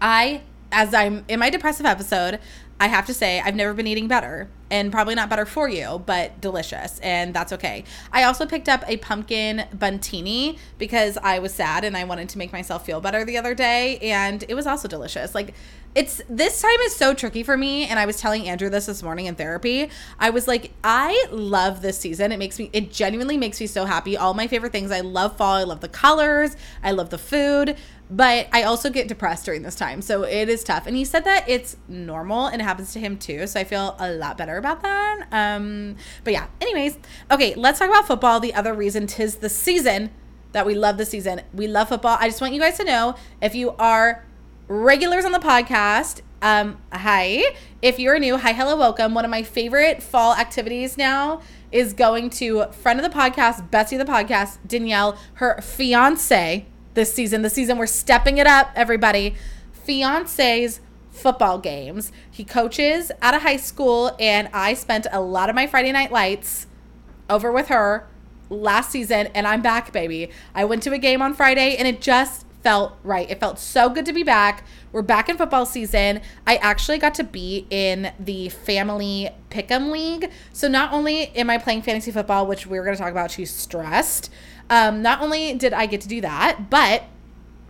[0.00, 2.40] I as I'm in my depressive episode,
[2.78, 6.02] I have to say, I've never been eating better and probably not better for you,
[6.04, 6.98] but delicious.
[6.98, 7.84] And that's okay.
[8.12, 12.38] I also picked up a pumpkin Bundtini because I was sad and I wanted to
[12.38, 13.96] make myself feel better the other day.
[13.98, 15.34] And it was also delicious.
[15.34, 15.54] Like,
[15.96, 17.86] it's this time is so tricky for me.
[17.86, 19.88] And I was telling Andrew this this morning in therapy.
[20.18, 22.32] I was like, I love this season.
[22.32, 24.14] It makes me, it genuinely makes me so happy.
[24.14, 24.90] All my favorite things.
[24.90, 25.54] I love fall.
[25.54, 26.54] I love the colors.
[26.82, 27.76] I love the food
[28.08, 30.00] but I also get depressed during this time.
[30.00, 30.86] So it is tough.
[30.86, 33.48] And he said that it's normal and it happens to him too.
[33.48, 35.26] So I feel a lot better about that.
[35.32, 36.98] Um, but yeah, anyways,
[37.32, 38.38] okay, let's talk about football.
[38.38, 40.10] The other reason tis the season
[40.52, 41.42] that we love the season.
[41.52, 42.16] We love football.
[42.20, 44.24] I just want you guys to know if you are
[44.68, 47.42] regulars on the podcast, um, hi.
[47.82, 49.14] If you're new, hi, hello, welcome.
[49.14, 53.96] One of my favorite fall activities now is going to friend of the podcast, Betsy
[53.96, 57.42] the podcast, Danielle, her fiance this season.
[57.42, 59.34] The season we're stepping it up, everybody.
[59.72, 62.12] Fiance's football games.
[62.30, 66.10] He coaches at a high school, and I spent a lot of my Friday night
[66.10, 66.66] lights
[67.30, 68.08] over with her
[68.50, 70.30] last season, and I'm back, baby.
[70.54, 73.30] I went to a game on Friday, and it just felt right.
[73.30, 74.64] It felt so good to be back.
[74.90, 76.20] We're back in football season.
[76.48, 80.32] I actually got to be in the family pick'em league.
[80.52, 83.30] So not only am I playing fantasy football, which we are going to talk about,
[83.30, 84.32] she's stressed.
[84.68, 87.04] Um, not only did I get to do that, but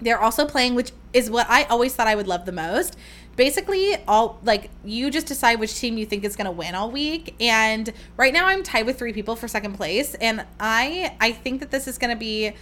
[0.00, 2.96] they're also playing, which is what I always thought I would love the most.
[3.36, 6.90] Basically, all like you just decide which team you think is going to win all
[6.90, 11.32] week, and right now I'm tied with three people for second place, and I I
[11.32, 12.54] think that this is going to be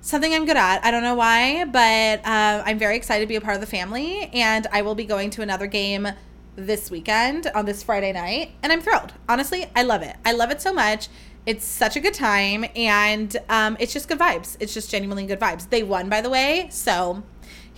[0.00, 0.84] something I'm good at.
[0.84, 3.66] I don't know why, but uh, I'm very excited to be a part of the
[3.66, 6.08] family, and I will be going to another game
[6.56, 9.12] this weekend on this Friday night, and I'm thrilled.
[9.28, 10.16] Honestly, I love it.
[10.24, 11.08] I love it so much.
[11.46, 14.56] It's such a good time, and um, it's just good vibes.
[14.60, 15.68] It's just genuinely good vibes.
[15.68, 17.22] They won, by the way, so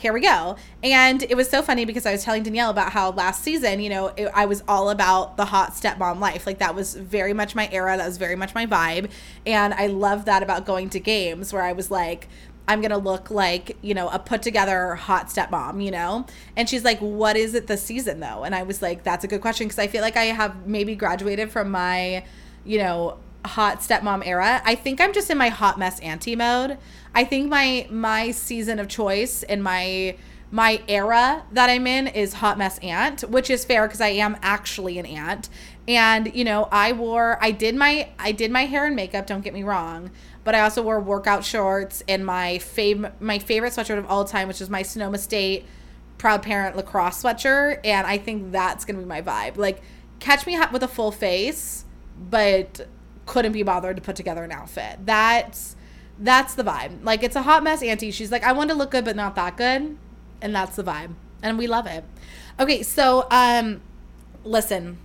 [0.02, 0.56] here we go.
[0.82, 3.88] And it was so funny because I was telling Danielle about how last season, you
[3.88, 6.44] know, it, I was all about the hot stepmom life.
[6.44, 7.96] Like that was very much my era.
[7.96, 9.12] That was very much my vibe.
[9.46, 12.28] And I love that about going to games where I was like,
[12.66, 16.26] I'm going to look like, you know, a put together hot stepmom, you know?
[16.56, 18.42] And she's like, what is it this season though?
[18.42, 20.96] And I was like, that's a good question because I feel like I have maybe
[20.96, 22.24] graduated from my,
[22.64, 24.62] you know, hot stepmom era.
[24.64, 26.78] I think I'm just in my hot mess auntie mode.
[27.14, 30.16] I think my my season of choice and my
[30.50, 34.36] my era that I'm in is hot mess aunt, which is fair because I am
[34.42, 35.48] actually an aunt.
[35.88, 39.42] And you know, I wore I did my I did my hair and makeup, don't
[39.42, 40.10] get me wrong,
[40.44, 44.46] but I also wore workout shorts and my fav my favorite sweatshirt of all time,
[44.48, 45.66] which is my Sonoma State
[46.18, 49.56] proud parent lacrosse sweatshirt, and I think that's gonna be my vibe.
[49.56, 49.82] Like,
[50.20, 51.84] catch me with a full face,
[52.30, 52.86] but
[53.26, 54.98] couldn't be bothered to put together an outfit.
[55.04, 55.76] That's
[56.18, 57.04] that's the vibe.
[57.04, 58.10] Like, it's a hot mess auntie.
[58.10, 59.96] She's like, I want to look good, but not that good,
[60.40, 62.04] and that's the vibe, and we love it.
[62.60, 63.80] Okay, so um,
[64.44, 64.98] listen.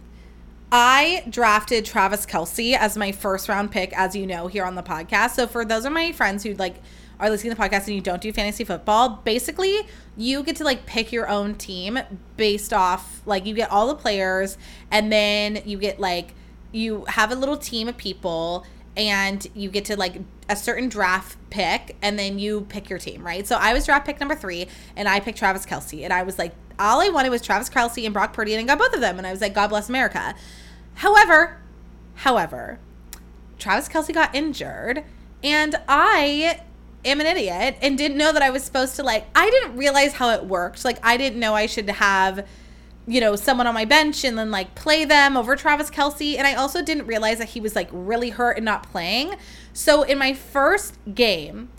[0.69, 4.83] I drafted Travis Kelce as my first round pick, as you know, here on the
[4.83, 5.31] podcast.
[5.31, 6.81] So for those of my friends who like
[7.21, 10.63] are listening to the podcast and you don't do fantasy football, basically you get to
[10.63, 11.97] like pick your own team
[12.35, 14.57] based off like you get all the players
[14.91, 16.35] and then you get like
[16.77, 21.37] you have a little team of people and you get to like a certain draft
[21.49, 23.45] pick and then you pick your team, right?
[23.45, 26.39] So I was draft pick number three and I picked Travis Kelce and I was
[26.39, 29.01] like, all I wanted was Travis Kelce and Brock Purdy and I got both of
[29.01, 30.35] them and I was like, God bless America.
[30.95, 31.59] However,
[32.15, 32.79] however,
[33.59, 35.03] Travis Kelce got injured
[35.43, 36.61] and I
[37.05, 40.13] am an idiot and didn't know that I was supposed to like I didn't realize
[40.13, 40.83] how it worked.
[40.83, 42.47] Like I didn't know I should have
[43.07, 46.37] you know, someone on my bench and then like play them over Travis Kelce.
[46.37, 49.35] And I also didn't realize that he was like really hurt and not playing.
[49.71, 51.69] So in my first game,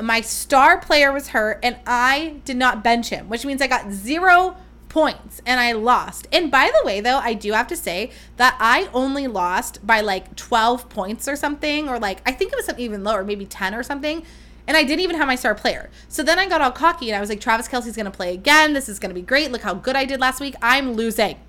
[0.00, 3.90] my star player was hurt and I did not bench him, which means I got
[3.90, 4.56] zero
[4.88, 6.28] points and I lost.
[6.32, 10.00] And by the way, though, I do have to say that I only lost by
[10.00, 13.44] like 12 points or something, or like I think it was something even lower, maybe
[13.44, 14.24] 10 or something
[14.70, 15.90] and I didn't even have my star player.
[16.06, 18.32] So then I got all cocky and I was like, Travis Kelce's going to play
[18.32, 18.72] again.
[18.72, 19.50] This is going to be great.
[19.50, 20.54] Look how good I did last week.
[20.62, 21.40] I'm losing.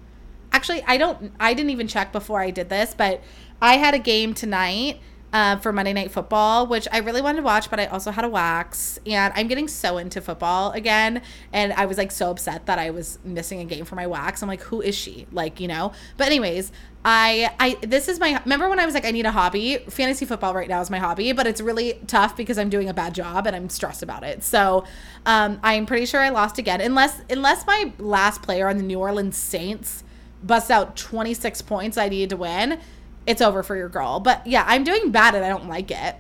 [0.52, 3.22] Actually, I don't, I didn't even check before I did this, but
[3.62, 5.00] I had a game tonight
[5.34, 8.26] uh, for Monday Night Football, which I really wanted to watch, but I also had
[8.26, 9.00] a wax.
[9.06, 11.22] And I'm getting so into football again.
[11.54, 14.42] And I was like so upset that I was missing a game for my wax.
[14.42, 15.28] I'm like, who is she?
[15.32, 15.94] Like, you know?
[16.18, 16.72] But, anyways,
[17.06, 19.78] I, I, this is my, remember when I was like, I need a hobby?
[19.90, 22.94] Fantasy football right now is my hobby, but it's really tough because I'm doing a
[22.94, 24.44] bad job and I'm stressed about it.
[24.44, 24.84] So,
[25.26, 26.82] um, I'm pretty sure I lost again.
[26.82, 30.04] Unless, unless my last player on the New Orleans Saints
[30.44, 32.80] busts out 26 points I need to win
[33.26, 34.20] it's over for your girl.
[34.20, 36.16] But yeah, I'm doing bad and I don't like it.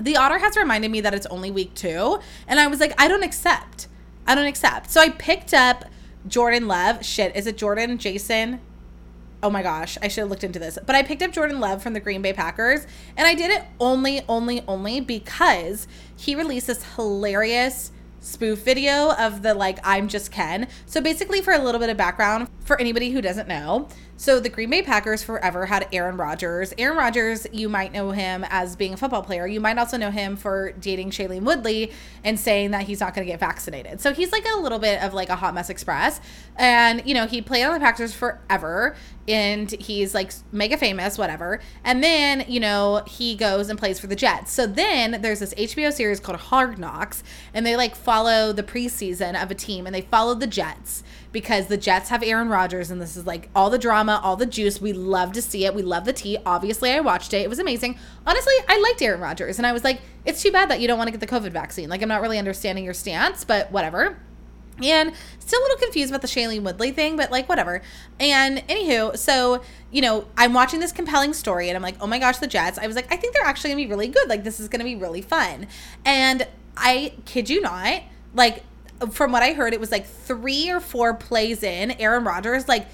[0.00, 2.18] The otter has reminded me that it's only week two.
[2.46, 3.88] And I was like, I don't accept.
[4.26, 4.90] I don't accept.
[4.90, 5.84] So I picked up
[6.26, 7.04] Jordan Love.
[7.04, 8.60] Shit, is it Jordan, Jason?
[9.42, 10.78] Oh my gosh, I should have looked into this.
[10.86, 12.86] But I picked up Jordan Love from the Green Bay Packers.
[13.16, 17.90] And I did it only, only, only because he released this hilarious
[18.20, 20.68] spoof video of the like I'm just Ken.
[20.86, 23.88] So basically for a little bit of background for anybody who doesn't know,
[24.22, 26.72] so the Green Bay Packers forever had Aaron Rodgers.
[26.78, 29.48] Aaron Rodgers, you might know him as being a football player.
[29.48, 31.90] You might also know him for dating Shailene Woodley
[32.22, 34.00] and saying that he's not going to get vaccinated.
[34.00, 36.20] So he's like a little bit of like a hot mess express.
[36.54, 38.94] And, you know, he played on the Packers forever
[39.26, 41.58] and he's like mega famous, whatever.
[41.82, 44.52] And then, you know, he goes and plays for the Jets.
[44.52, 49.40] So then there's this HBO series called Hard Knocks and they like follow the preseason
[49.40, 51.02] of a team and they follow the Jets
[51.32, 54.46] because the Jets have Aaron Rodgers and this is like all the drama, all the
[54.46, 54.80] juice.
[54.80, 55.74] We love to see it.
[55.74, 56.38] We love the tea.
[56.44, 57.38] Obviously, I watched it.
[57.38, 57.98] It was amazing.
[58.26, 60.98] Honestly, I liked Aaron Rodgers and I was like, it's too bad that you don't
[60.98, 61.88] want to get the COVID vaccine.
[61.88, 64.18] Like, I'm not really understanding your stance, but whatever.
[64.82, 67.82] And still a little confused about the Shailene Woodley thing, but like whatever.
[68.20, 72.18] And anywho, so you know, I'm watching this compelling story and I'm like, oh my
[72.18, 72.78] gosh, the Jets.
[72.78, 74.28] I was like, I think they're actually gonna be really good.
[74.28, 75.66] Like, this is gonna be really fun.
[76.04, 78.02] And I kid you not,
[78.34, 78.64] like
[79.10, 82.86] from what I heard, it was like three or four plays in, Aaron Rodgers like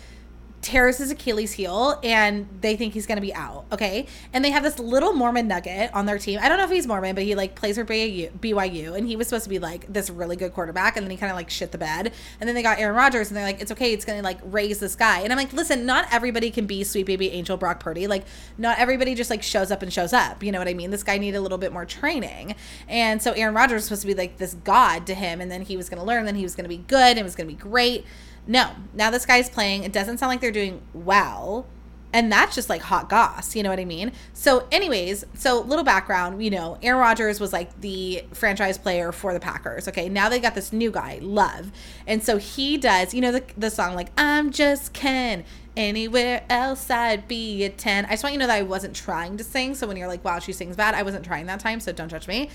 [0.60, 3.64] tears his Achilles heel and they think he's going to be out.
[3.72, 4.06] Okay.
[4.32, 6.40] And they have this little Mormon nugget on their team.
[6.42, 9.28] I don't know if he's Mormon, but he like plays for BYU and he was
[9.28, 10.96] supposed to be like this really good quarterback.
[10.96, 12.12] And then he kind of like shit the bed.
[12.40, 13.92] And then they got Aaron Rodgers and they're like, it's okay.
[13.92, 15.20] It's going to like raise this guy.
[15.20, 18.06] And I'm like, listen, not everybody can be sweet baby angel Brock Purdy.
[18.06, 18.24] Like,
[18.56, 20.42] not everybody just like shows up and shows up.
[20.42, 20.90] You know what I mean?
[20.90, 22.56] This guy needed a little bit more training.
[22.88, 25.40] And so Aaron Rodgers was supposed to be like this god to him.
[25.40, 27.24] And then he was going to learn, then he was going to be good and
[27.24, 28.04] was going to be great.
[28.48, 29.84] No, now this guy's playing.
[29.84, 31.66] It doesn't sound like they're doing well.
[32.10, 34.12] And that's just like hot goss, you know what I mean?
[34.32, 39.34] So, anyways, so little background, you know, Aaron Rodgers was like the franchise player for
[39.34, 39.86] the Packers.
[39.88, 41.70] Okay, now they got this new guy, Love.
[42.06, 45.44] And so he does, you know, the, the song like, I'm just Ken.
[45.76, 48.06] Anywhere else I'd be a 10.
[48.06, 49.74] I just want you to know that I wasn't trying to sing.
[49.74, 51.78] So when you're like, wow, she sings bad, I wasn't trying that time.
[51.78, 52.48] So don't judge me.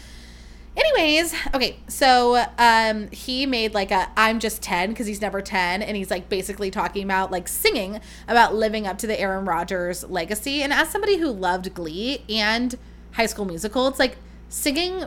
[0.76, 5.84] Anyways, okay, so um he made like a I'm just 10 because he's never 10
[5.84, 10.04] and he's like basically talking about like singing about living up to the Aaron Rodgers
[10.04, 12.76] legacy and as somebody who loved Glee and
[13.14, 14.18] High School Musical, it's like
[14.50, 15.06] singing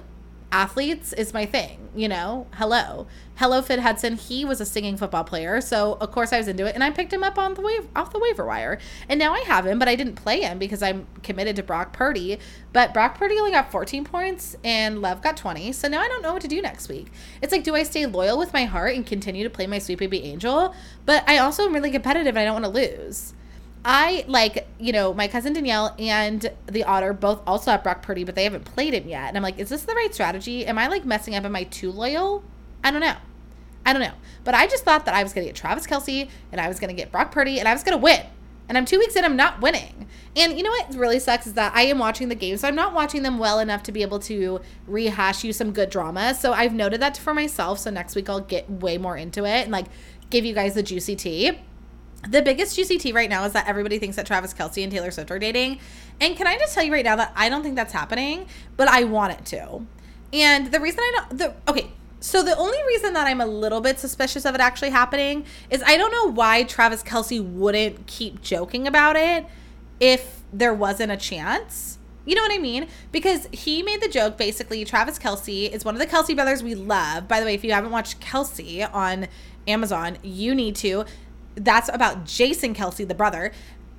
[0.53, 2.47] athletes is my thing, you know?
[2.55, 3.07] Hello.
[3.37, 6.65] Hello Finn Hudson, he was a singing football player, so of course I was into
[6.67, 8.79] it and I picked him up on the wave off the waiver wire.
[9.09, 11.93] And now I have him, but I didn't play him because I'm committed to Brock
[11.93, 12.39] Purdy.
[12.73, 15.73] But Brock Purdy only got 14 points and Love got 20.
[15.73, 17.09] So now I don't know what to do next week.
[17.43, 19.99] It's like do I stay loyal with my heart and continue to play my sweet
[19.99, 20.75] baby angel?
[21.05, 23.35] But I also am really competitive and I don't want to lose.
[23.89, 28.25] I like, you know, my cousin Danielle and the otter both also have Brock Purdy,
[28.25, 29.29] but they haven't played him yet.
[29.29, 30.67] And I'm like, is this the right strategy?
[30.67, 31.45] Am I like messing up?
[31.45, 32.43] Am I too loyal?
[32.83, 33.15] I don't know.
[33.87, 34.15] I don't know.
[34.43, 36.81] But I just thought that I was going to get Travis Kelce and I was
[36.81, 38.23] going to get Brock Purdy and I was going to win.
[38.69, 40.09] And I'm two weeks in, I'm not winning.
[40.35, 42.75] And you know what really sucks is that I am watching the game, so I'm
[42.75, 46.35] not watching them well enough to be able to rehash you some good drama.
[46.35, 47.79] So I've noted that for myself.
[47.79, 49.87] So next week I'll get way more into it and like
[50.29, 51.61] give you guys the juicy tea.
[52.29, 55.31] The biggest tea right now is that everybody thinks that Travis Kelce and Taylor Swift
[55.31, 55.79] are dating.
[56.21, 58.89] And can I just tell you right now that I don't think that's happening, but
[58.89, 59.87] I want it to.
[60.33, 63.81] And the reason I don't, the, okay, so the only reason that I'm a little
[63.81, 68.43] bit suspicious of it actually happening is I don't know why Travis Kelce wouldn't keep
[68.43, 69.47] joking about it
[70.01, 71.99] if there wasn't a chance.
[72.25, 72.89] You know what I mean?
[73.13, 76.75] Because he made the joke basically, Travis Kelce is one of the Kelce brothers we
[76.75, 77.29] love.
[77.29, 79.29] By the way, if you haven't watched Kelce on
[79.69, 81.05] Amazon, you need to
[81.57, 83.53] that's about Jason Kelce, the brother.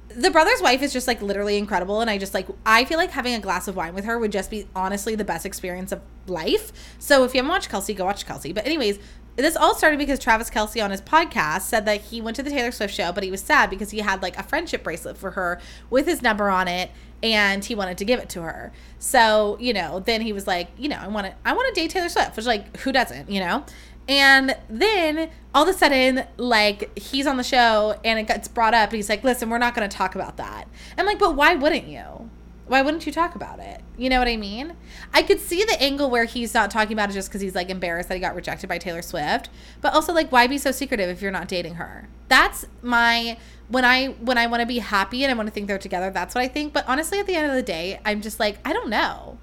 [0.09, 1.99] The brother's wife is just like literally incredible.
[2.01, 4.31] And I just like, I feel like having a glass of wine with her would
[4.31, 6.71] just be honestly the best experience of life.
[6.97, 8.55] So if you haven't watched Kelce, go watch Kelce.
[8.55, 8.99] But, anyways,
[9.35, 12.49] this all started because Travis Kelce on his podcast said that he went to the
[12.49, 15.31] Taylor Swift show, but he was sad because he had like a friendship bracelet for
[15.31, 16.89] her with his number on it
[17.21, 18.71] and he wanted to give it to her.
[18.99, 21.79] So, you know, then he was like, you know, I want to I want to
[21.79, 23.63] date Taylor Swift, which like who doesn't, you know?
[24.07, 28.73] And then all of a sudden, like he's on the show and it gets brought
[28.73, 28.89] up.
[28.89, 30.67] And he's like, "Listen, we're not going to talk about that."
[30.97, 32.29] I'm like, "But why wouldn't you?
[32.67, 33.81] Why wouldn't you talk about it?
[33.97, 34.75] You know what I mean?"
[35.13, 37.69] I could see the angle where he's not talking about it just because he's like
[37.69, 39.49] embarrassed that he got rejected by Taylor Swift.
[39.81, 42.07] But also, like, why be so secretive if you're not dating her?
[42.29, 43.37] That's my
[43.69, 46.09] when I when I want to be happy and I want to think they're together.
[46.09, 46.73] That's what I think.
[46.73, 49.37] But honestly, at the end of the day, I'm just like, I don't know.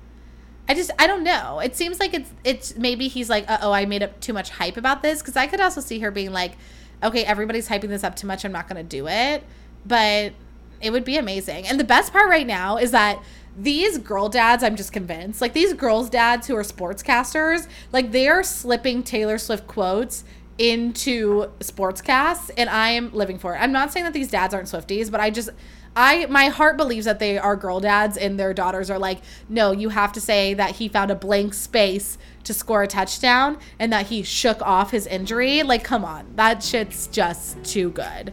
[0.69, 1.61] I just I don't know.
[1.61, 4.51] It seems like it's it's maybe he's like, uh oh, I made up too much
[4.51, 6.53] hype about this because I could also see her being like,
[7.03, 8.45] okay, everybody's hyping this up too much.
[8.45, 9.45] I'm not gonna do it,
[9.85, 10.33] but
[10.81, 11.67] it would be amazing.
[11.67, 13.23] And the best part right now is that
[13.57, 18.29] these girl dads, I'm just convinced, like these girls' dads who are sportscasters, like they
[18.29, 20.25] are slipping Taylor Swift quotes
[20.59, 23.59] into sportscasts, and I am living for it.
[23.59, 25.51] I'm not saying that these dads aren't Swifties, but I just
[25.97, 29.73] I my heart believes that they are girl dads and their daughters are like, no,
[29.73, 33.93] you have to say that he found a blank space to score a touchdown and
[33.93, 35.63] that he shook off his injury.
[35.63, 38.33] Like, come on, that shit's just too good.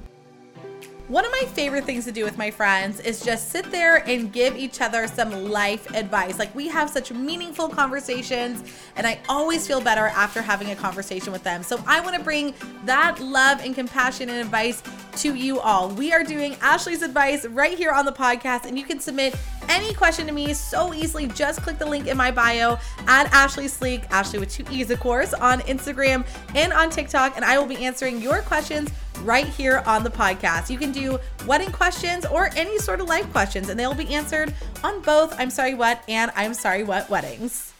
[1.12, 4.32] One of my favorite things to do with my friends is just sit there and
[4.32, 6.40] give each other some life advice.
[6.40, 8.64] Like, we have such meaningful conversations,
[8.96, 11.64] and I always feel better after having a conversation with them.
[11.64, 12.54] So, I want to bring
[12.86, 14.82] that love and compassion and advice
[15.18, 15.90] to you all.
[15.90, 19.36] We are doing Ashlee's advice right here on the podcast, and you can submit
[19.68, 21.28] any question to me so easily.
[21.28, 25.02] Just click the link in my bio at Ashlee Sleek, Ashlee with two E's, of
[25.02, 29.84] course, on Instagram and on TikTok, and I will be answering your questions right here
[29.86, 30.70] on the podcast.
[30.70, 34.54] You can do wedding questions or any sort of life questions, and they'll be answered
[34.84, 37.74] on both I'm Sorry What and I'm Sorry What weddings.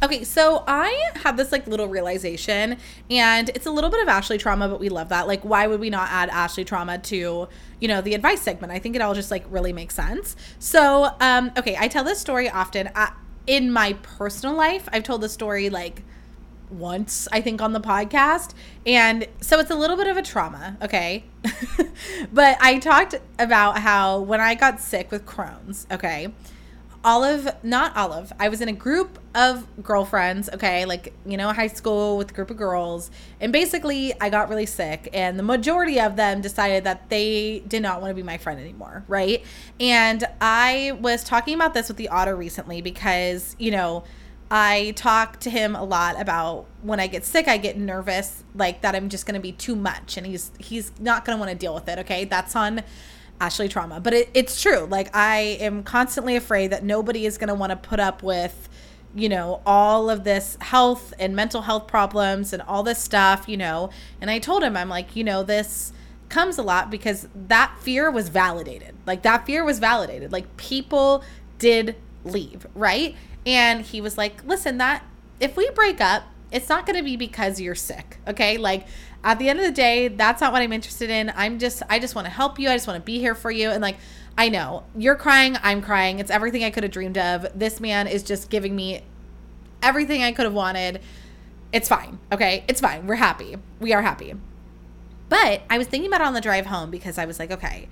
[0.00, 2.76] Okay, so I have this like little realization,
[3.10, 5.26] and it's a little bit of Ashlee trauma, but we love that.
[5.26, 7.48] Like, why would we not add Ashlee trauma to,
[7.80, 8.72] you know, the advice segment?
[8.72, 10.36] I think it all just like really makes sense.
[10.60, 12.90] So, um, okay, I tell this story often.
[12.94, 13.12] I,
[13.48, 16.04] in my personal life, I've told this story like
[16.70, 18.54] once, I think, on the podcast.
[18.86, 21.24] And so it's a little bit of a trauma, okay?
[22.32, 26.32] but I talked about how when I got sick with Crohn's, okay?
[27.04, 31.68] Olive, not Olive, I was in a group of girlfriends, okay, like, you know, high
[31.68, 33.10] school with a group of girls.
[33.40, 37.82] And basically, I got really sick, and the majority of them decided that they did
[37.82, 39.44] not want to be my friend anymore, right?
[39.78, 44.02] And I was talking about this with the otter recently because, you know,
[44.50, 48.80] I talk to him a lot about when I get sick, I get nervous, like
[48.80, 51.50] that I'm just going to be too much, and he's he's not going to want
[51.50, 51.98] to deal with it.
[51.98, 52.82] Okay, that's on
[53.40, 54.86] Ashlee trauma, but it, it's true.
[54.86, 58.68] Like I am constantly afraid that nobody is going to want to put up with,
[59.14, 63.56] you know, all of this health and mental health problems and all this stuff, you
[63.56, 63.90] know.
[64.20, 65.92] And I told him, I'm like, you know, this
[66.30, 68.94] comes a lot because that fear was validated.
[69.06, 70.32] Like that fear was validated.
[70.32, 71.22] Like people
[71.58, 73.14] did leave, right?
[73.48, 75.02] And he was like, listen, that
[75.40, 78.18] if we break up, it's not going to be because you're sick.
[78.28, 78.58] Okay.
[78.58, 78.86] Like
[79.24, 81.32] at the end of the day, that's not what I'm interested in.
[81.34, 82.68] I'm just, I just want to help you.
[82.68, 83.70] I just want to be here for you.
[83.70, 83.96] And like,
[84.36, 85.56] I know you're crying.
[85.62, 86.18] I'm crying.
[86.18, 87.46] It's everything I could have dreamed of.
[87.58, 89.02] This man is just giving me
[89.82, 91.00] everything I could have wanted.
[91.72, 92.18] It's fine.
[92.30, 92.64] Okay.
[92.68, 93.06] It's fine.
[93.06, 93.56] We're happy.
[93.80, 94.34] We are happy.
[95.30, 97.88] But I was thinking about it on the drive home because I was like, okay,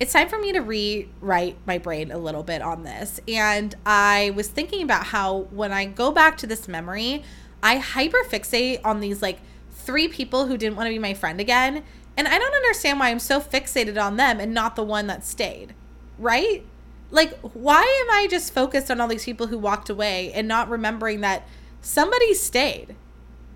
[0.00, 3.20] it's time for me to rewrite my brain a little bit on this.
[3.26, 7.24] And I was thinking about how when I go back to this memory,
[7.62, 9.40] I hyperfixate on these like
[9.70, 11.82] three people who didn't want to be my friend again.
[12.16, 15.24] And I don't understand why I'm so fixated on them and not the one that
[15.24, 15.74] stayed.
[16.18, 16.64] Right?
[17.10, 20.68] Like, why am I just focused on all these people who walked away and not
[20.68, 21.48] remembering that
[21.80, 22.94] somebody stayed?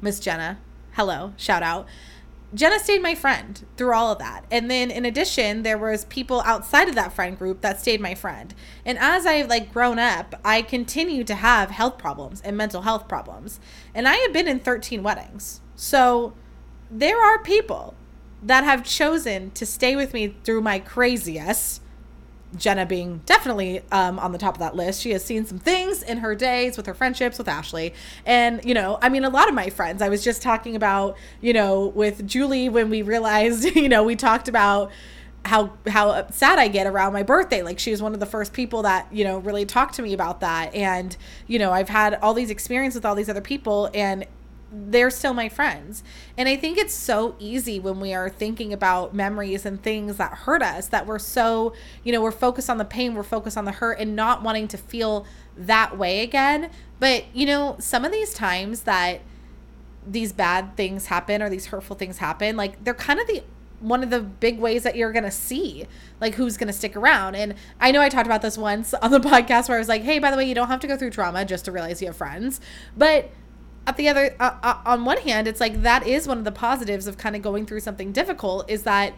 [0.01, 0.59] Miss Jenna,
[0.93, 1.87] hello, shout out.
[2.55, 4.45] Jenna stayed my friend through all of that.
[4.51, 8.15] And then in addition, there was people outside of that friend group that stayed my
[8.15, 8.55] friend.
[8.85, 13.09] And as I've like grown up, I continue to have health problems and mental health
[13.09, 13.59] problems.
[13.95, 15.61] And I have been in 13 weddings.
[15.77, 16.35] So
[16.91, 17.95] there are people
[18.43, 21.82] that have chosen to stay with me through my craziest
[22.57, 25.01] Jenna being definitely um, on the top of that list.
[25.01, 27.93] She has seen some things in her days with her friendships with Ashlee.
[28.27, 31.17] And, you know, I mean, a lot of my friends, I was just talking about,
[31.41, 34.91] you know, with Julie when we realized, you know, we talked about
[35.45, 37.63] how how sad I get around my birthday.
[37.63, 40.13] Like she was one of the first people that, you know, really talked to me
[40.13, 40.75] about that.
[40.75, 44.25] And, you know, I've had all these experiences with all these other people and
[44.73, 46.03] they're still my friends.
[46.37, 50.33] And I think it's so easy when we are thinking about memories and things that
[50.33, 53.67] hurt us that we're so, you know, we're focused on the pain, we're focused on
[53.67, 56.71] the hurt and not wanting to feel that way again.
[56.99, 59.21] But, you know, some of these times that
[60.07, 63.43] these bad things happen or these hurtful things happen, like they're kind of the
[63.81, 65.87] one of the big ways that you're going to see
[66.21, 67.35] like who's going to stick around.
[67.35, 70.03] And I know I talked about this once on the podcast where I was like,
[70.03, 72.07] "Hey, by the way, you don't have to go through trauma just to realize you
[72.07, 72.61] have friends."
[72.97, 73.31] But
[73.87, 76.53] at the other uh, uh, on one hand it's like that is one of the
[76.53, 79.15] positives of kind of going through something difficult is that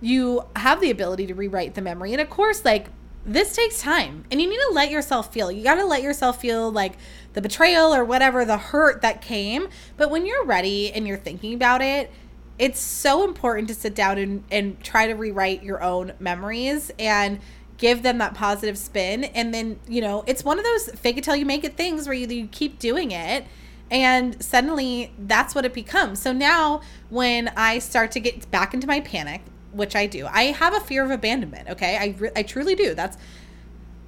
[0.00, 2.12] you have the ability to rewrite the memory.
[2.12, 2.88] And of course like
[3.24, 6.40] this takes time and you need to let yourself feel you got to let yourself
[6.40, 6.92] feel like
[7.32, 9.68] the betrayal or whatever the hurt that came.
[9.96, 12.10] But when you're ready and you're thinking about it
[12.58, 17.38] it's so important to sit down and, and try to rewrite your own memories and
[17.76, 19.24] give them that positive spin.
[19.24, 22.06] And then you know it's one of those fake it till you make it things
[22.06, 23.46] where you, you keep doing it
[23.90, 26.20] and suddenly that's what it becomes.
[26.20, 30.44] So now when I start to get back into my panic, which I do, I
[30.44, 31.68] have a fear of abandonment.
[31.68, 31.96] Okay.
[31.96, 32.94] I, re- I truly do.
[32.94, 33.16] That's,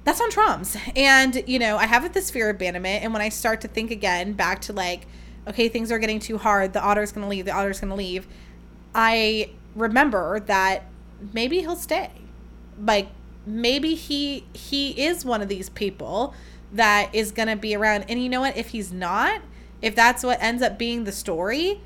[0.03, 0.77] that's on Troms.
[0.97, 3.03] And, you know, I have this fear of abandonment.
[3.03, 5.05] And when I start to think again back to like,
[5.47, 6.73] okay, things are getting too hard.
[6.73, 7.45] The otter's going to leave.
[7.45, 8.27] The otter's going to leave.
[8.93, 10.85] I remember that
[11.33, 12.09] maybe he'll stay.
[12.81, 13.09] Like
[13.45, 16.33] maybe he, he is one of these people
[16.73, 18.05] that is going to be around.
[18.09, 18.57] And you know what?
[18.57, 19.41] If he's not,
[19.81, 21.81] if that's what ends up being the story,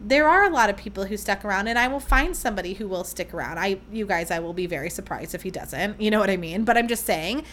[0.00, 2.88] there are a lot of people who stuck around and I will find somebody who
[2.88, 3.58] will stick around.
[3.58, 6.00] I you guys I will be very surprised if he doesn't.
[6.00, 6.64] You know what I mean?
[6.64, 7.44] But I'm just saying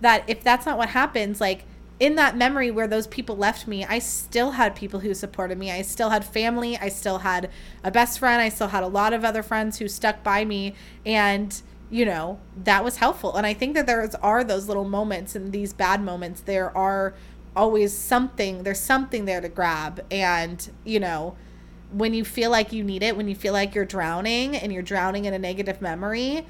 [0.00, 1.64] that if that's not what happens, like
[2.00, 5.70] in that memory where those people left me, I still had people who supported me.
[5.70, 6.76] I still had family.
[6.76, 7.50] I still had
[7.82, 8.42] a best friend.
[8.42, 10.74] I still had a lot of other friends who stuck by me
[11.06, 13.36] and you know, that was helpful.
[13.36, 16.40] And I think that there are those little moments and these bad moments.
[16.40, 17.14] There are
[17.56, 20.04] always something there's something there to grab.
[20.10, 21.36] And you know
[21.92, 24.82] when you feel like you need it when you feel like you're drowning and you're
[24.82, 26.44] drowning in a negative memory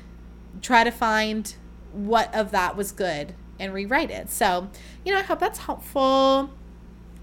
[0.63, 1.57] try to find
[1.93, 4.31] what of that was good and rewrite it.
[4.31, 4.71] So
[5.05, 6.51] you know i hope that's helpful.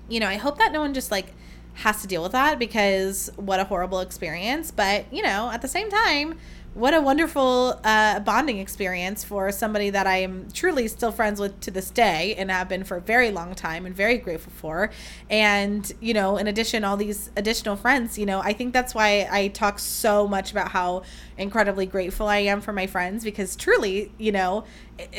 [0.09, 1.33] You know i hope that no one just like
[1.73, 4.71] has to deal with that because what a horrible experience.
[4.71, 6.37] But you know at the same time
[6.73, 11.59] what a wonderful uh, bonding experience for somebody that I am truly still friends with
[11.61, 14.89] to this day and have been for a very long time and very grateful for.
[15.29, 19.27] And, you know, in addition, all these additional friends, you know, I think that's why
[19.29, 21.03] I talk so much about how
[21.37, 24.63] incredibly grateful I am for my friends because truly, you know,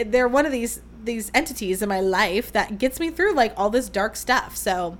[0.06, 3.68] they're one of these these entities in my life that gets me through like all
[3.68, 4.56] this dark stuff.
[4.56, 4.96] So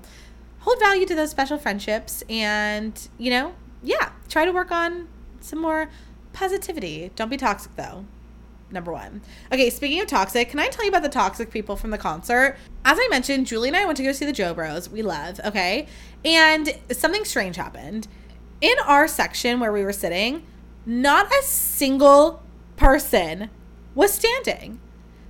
[0.59, 5.07] hold value to those special friendships and, you know, yeah, try to work on
[5.39, 5.89] some more
[6.33, 7.11] positivity.
[7.15, 8.05] Don't be toxic though.
[8.71, 9.21] Number one.
[9.51, 12.57] Okay, speaking of toxic, can I tell you about the toxic people from the concert?
[12.83, 14.89] As I mentioned, Julie and I went to go see the Joe Bros.
[14.89, 15.85] We love, okay?
[16.25, 18.07] And something strange happened.
[18.61, 20.43] In our section where we were sitting,
[20.85, 22.41] not a single
[22.75, 23.49] person
[23.93, 24.79] was standing.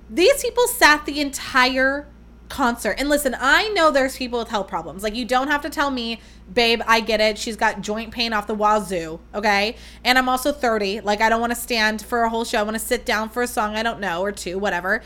[0.08, 2.06] These people sat the entire
[2.48, 2.96] concert.
[2.98, 5.02] And listen, I know there's people with health problems.
[5.02, 6.20] Like, you don't have to tell me,
[6.52, 7.38] babe, I get it.
[7.38, 9.20] She's got joint pain off the wazoo.
[9.34, 9.76] Okay.
[10.04, 11.00] And I'm also 30.
[11.00, 12.58] Like, I don't want to stand for a whole show.
[12.58, 13.76] I want to sit down for a song.
[13.76, 15.02] I don't know, or two, whatever.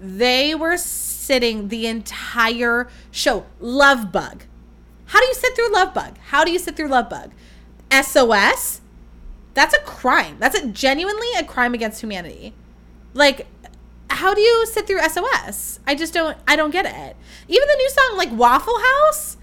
[0.00, 3.46] They were sitting the entire show.
[3.60, 4.44] Love Bug.
[5.06, 6.18] How do you sit through Love Bug?
[6.28, 7.32] How do you sit through Love Bug?
[7.92, 8.80] SOS?
[9.54, 10.36] That's a crime.
[10.38, 12.54] That's a genuinely a crime against humanity.
[13.14, 13.46] Like,
[14.10, 15.80] how do you sit through SOS?
[15.86, 17.16] I just don't I don't get it.
[17.48, 19.36] Even the new song like Waffle House,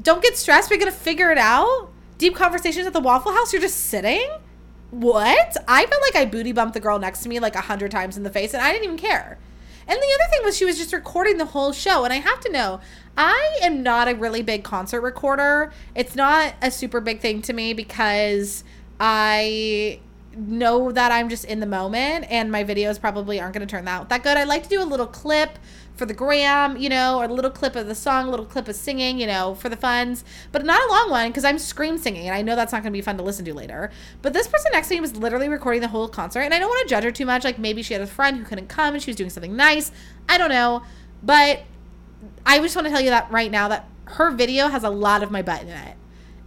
[0.00, 1.90] don't get stressed, we're to figure it out.
[2.18, 4.28] Deep conversations at the Waffle House, you're just sitting?
[4.90, 5.56] What?
[5.68, 8.16] I felt like I booty bumped the girl next to me like a hundred times
[8.16, 9.38] in the face and I didn't even care.
[9.86, 12.04] And the other thing was she was just recording the whole show.
[12.04, 12.80] And I have to know,
[13.16, 15.72] I am not a really big concert recorder.
[15.94, 18.62] It's not a super big thing to me because
[19.00, 20.00] I
[20.36, 23.88] know that I'm just in the moment and my videos probably aren't going to turn
[23.88, 24.36] out that good.
[24.36, 25.58] I like to do a little clip
[25.96, 28.68] for the gram, you know, or a little clip of the song, a little clip
[28.68, 31.98] of singing, you know, for the funds, but not a long one because I'm scream
[31.98, 33.90] singing and I know that's not going to be fun to listen to later.
[34.22, 36.68] But this person next to me was literally recording the whole concert and I don't
[36.68, 37.44] want to judge her too much.
[37.44, 39.90] Like maybe she had a friend who couldn't come and she was doing something nice.
[40.28, 40.82] I don't know.
[41.22, 41.62] But
[42.46, 45.22] I just want to tell you that right now that her video has a lot
[45.22, 45.96] of my butt in it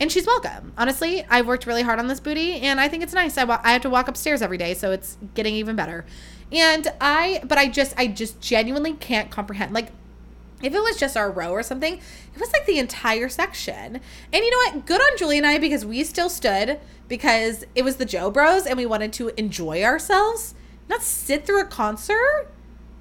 [0.04, 0.74] and she's welcome.
[0.78, 3.38] Honestly, I've worked really hard on this booty, and I think it's nice.
[3.38, 6.06] I, wa- I have to walk upstairs every day, so it's getting even better.
[6.52, 9.74] And I, but I just, I just genuinely can't comprehend.
[9.74, 9.94] Like,
[10.62, 14.02] if it was just our row or something, it was like the entire section.
[14.34, 14.86] And you know what?
[14.86, 18.66] Good on Julie and I because we still stood because it was the Joe Bros
[18.66, 20.54] and we wanted to enjoy ourselves,
[20.90, 22.50] not sit through a concert.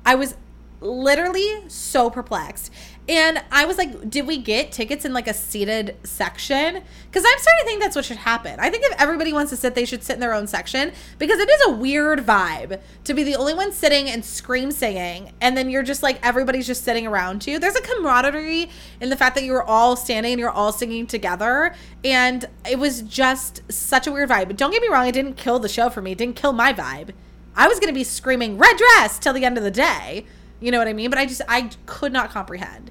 [0.07, 0.36] I was
[0.80, 2.72] literally so perplexed.
[3.09, 6.82] And I was like, did we get tickets in like a seated section?
[7.11, 8.61] Because I'm starting to think that's what should happen.
[8.61, 11.40] I think if everybody wants to sit, they should sit in their own section because
[11.40, 15.32] it is a weird vibe to be the only one sitting and scream singing.
[15.40, 17.59] And then you're just like, everybody's just sitting around you.
[17.59, 21.09] There's a camaraderie in the fact that you were all standing and you're all singing
[21.09, 21.74] together.
[22.05, 24.46] And it was just such a weird vibe.
[24.46, 26.53] But don't get me wrong, it didn't kill the show for me, it didn't kill
[26.53, 27.11] my vibe.
[27.57, 30.24] I was going to be screaming red dress till the end of the day.
[30.63, 31.11] You know what I mean?
[31.11, 32.91] But I just I could not comprehend.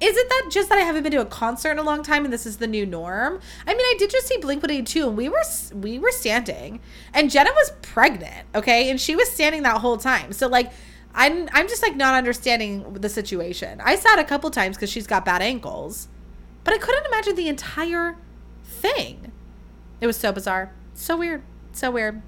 [0.00, 2.24] Is it that just that I haven't been to a concert in a long time
[2.24, 3.38] and this is the new norm?
[3.66, 5.42] I mean, I did just see Blink One Eighty Two and we were
[5.74, 6.80] we were standing,
[7.12, 10.32] and Jenna was pregnant, okay, and she was standing that whole time.
[10.32, 10.72] So like,
[11.14, 13.82] I'm I'm just like not understanding the situation.
[13.84, 16.08] I sat a couple times because she's got bad ankles,
[16.64, 18.16] but I couldn't imagine the entire
[18.64, 19.32] thing.
[20.00, 21.42] It was so bizarre, so weird.
[21.72, 22.20] So weird.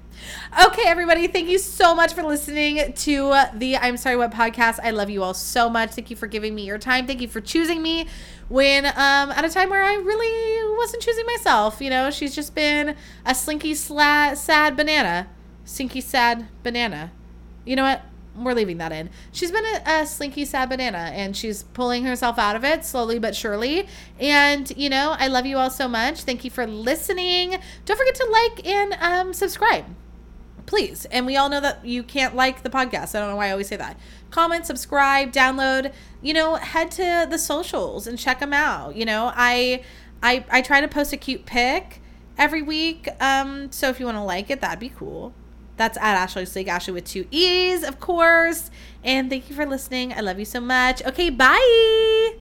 [0.67, 4.79] Okay, everybody, thank you so much for listening to the I'm Sorry What podcast.
[4.81, 5.91] I love you all so much.
[5.91, 7.05] Thank you for giving me your time.
[7.05, 8.07] Thank you for choosing me
[8.47, 8.93] when um
[9.31, 11.81] at a time where I really wasn't choosing myself.
[11.81, 15.27] You know, she's just been a slinky sla- sad banana.
[15.65, 17.11] Sinky sad banana.
[17.65, 18.01] You know what?
[18.35, 19.09] We're leaving that in.
[19.31, 23.19] She's been a, a, slinky sad banana and she's pulling herself out of it slowly
[23.19, 23.87] but surely.
[24.19, 26.23] And, you know, I love you all so much.
[26.23, 27.57] Thank you for listening.
[27.85, 29.85] Don't forget to like and um, subscribe.
[30.65, 31.05] Please.
[31.05, 33.15] And we all know that you can't like the podcast.
[33.15, 33.99] I don't know why I always say that.
[34.31, 38.95] Comment, subscribe, download, you know, head to the socials and check them out.
[38.95, 39.83] You know, I
[40.23, 42.01] I I try to post a cute pic
[42.37, 43.09] every week.
[43.21, 45.33] Um, so if you want to like it, that'd be cool.
[45.75, 48.69] That's at Ashlee Sleek, Ashlee with two E's, of course.
[49.03, 50.13] And thank you for listening.
[50.13, 51.03] I love you so much.
[51.03, 52.37] Okay, bye.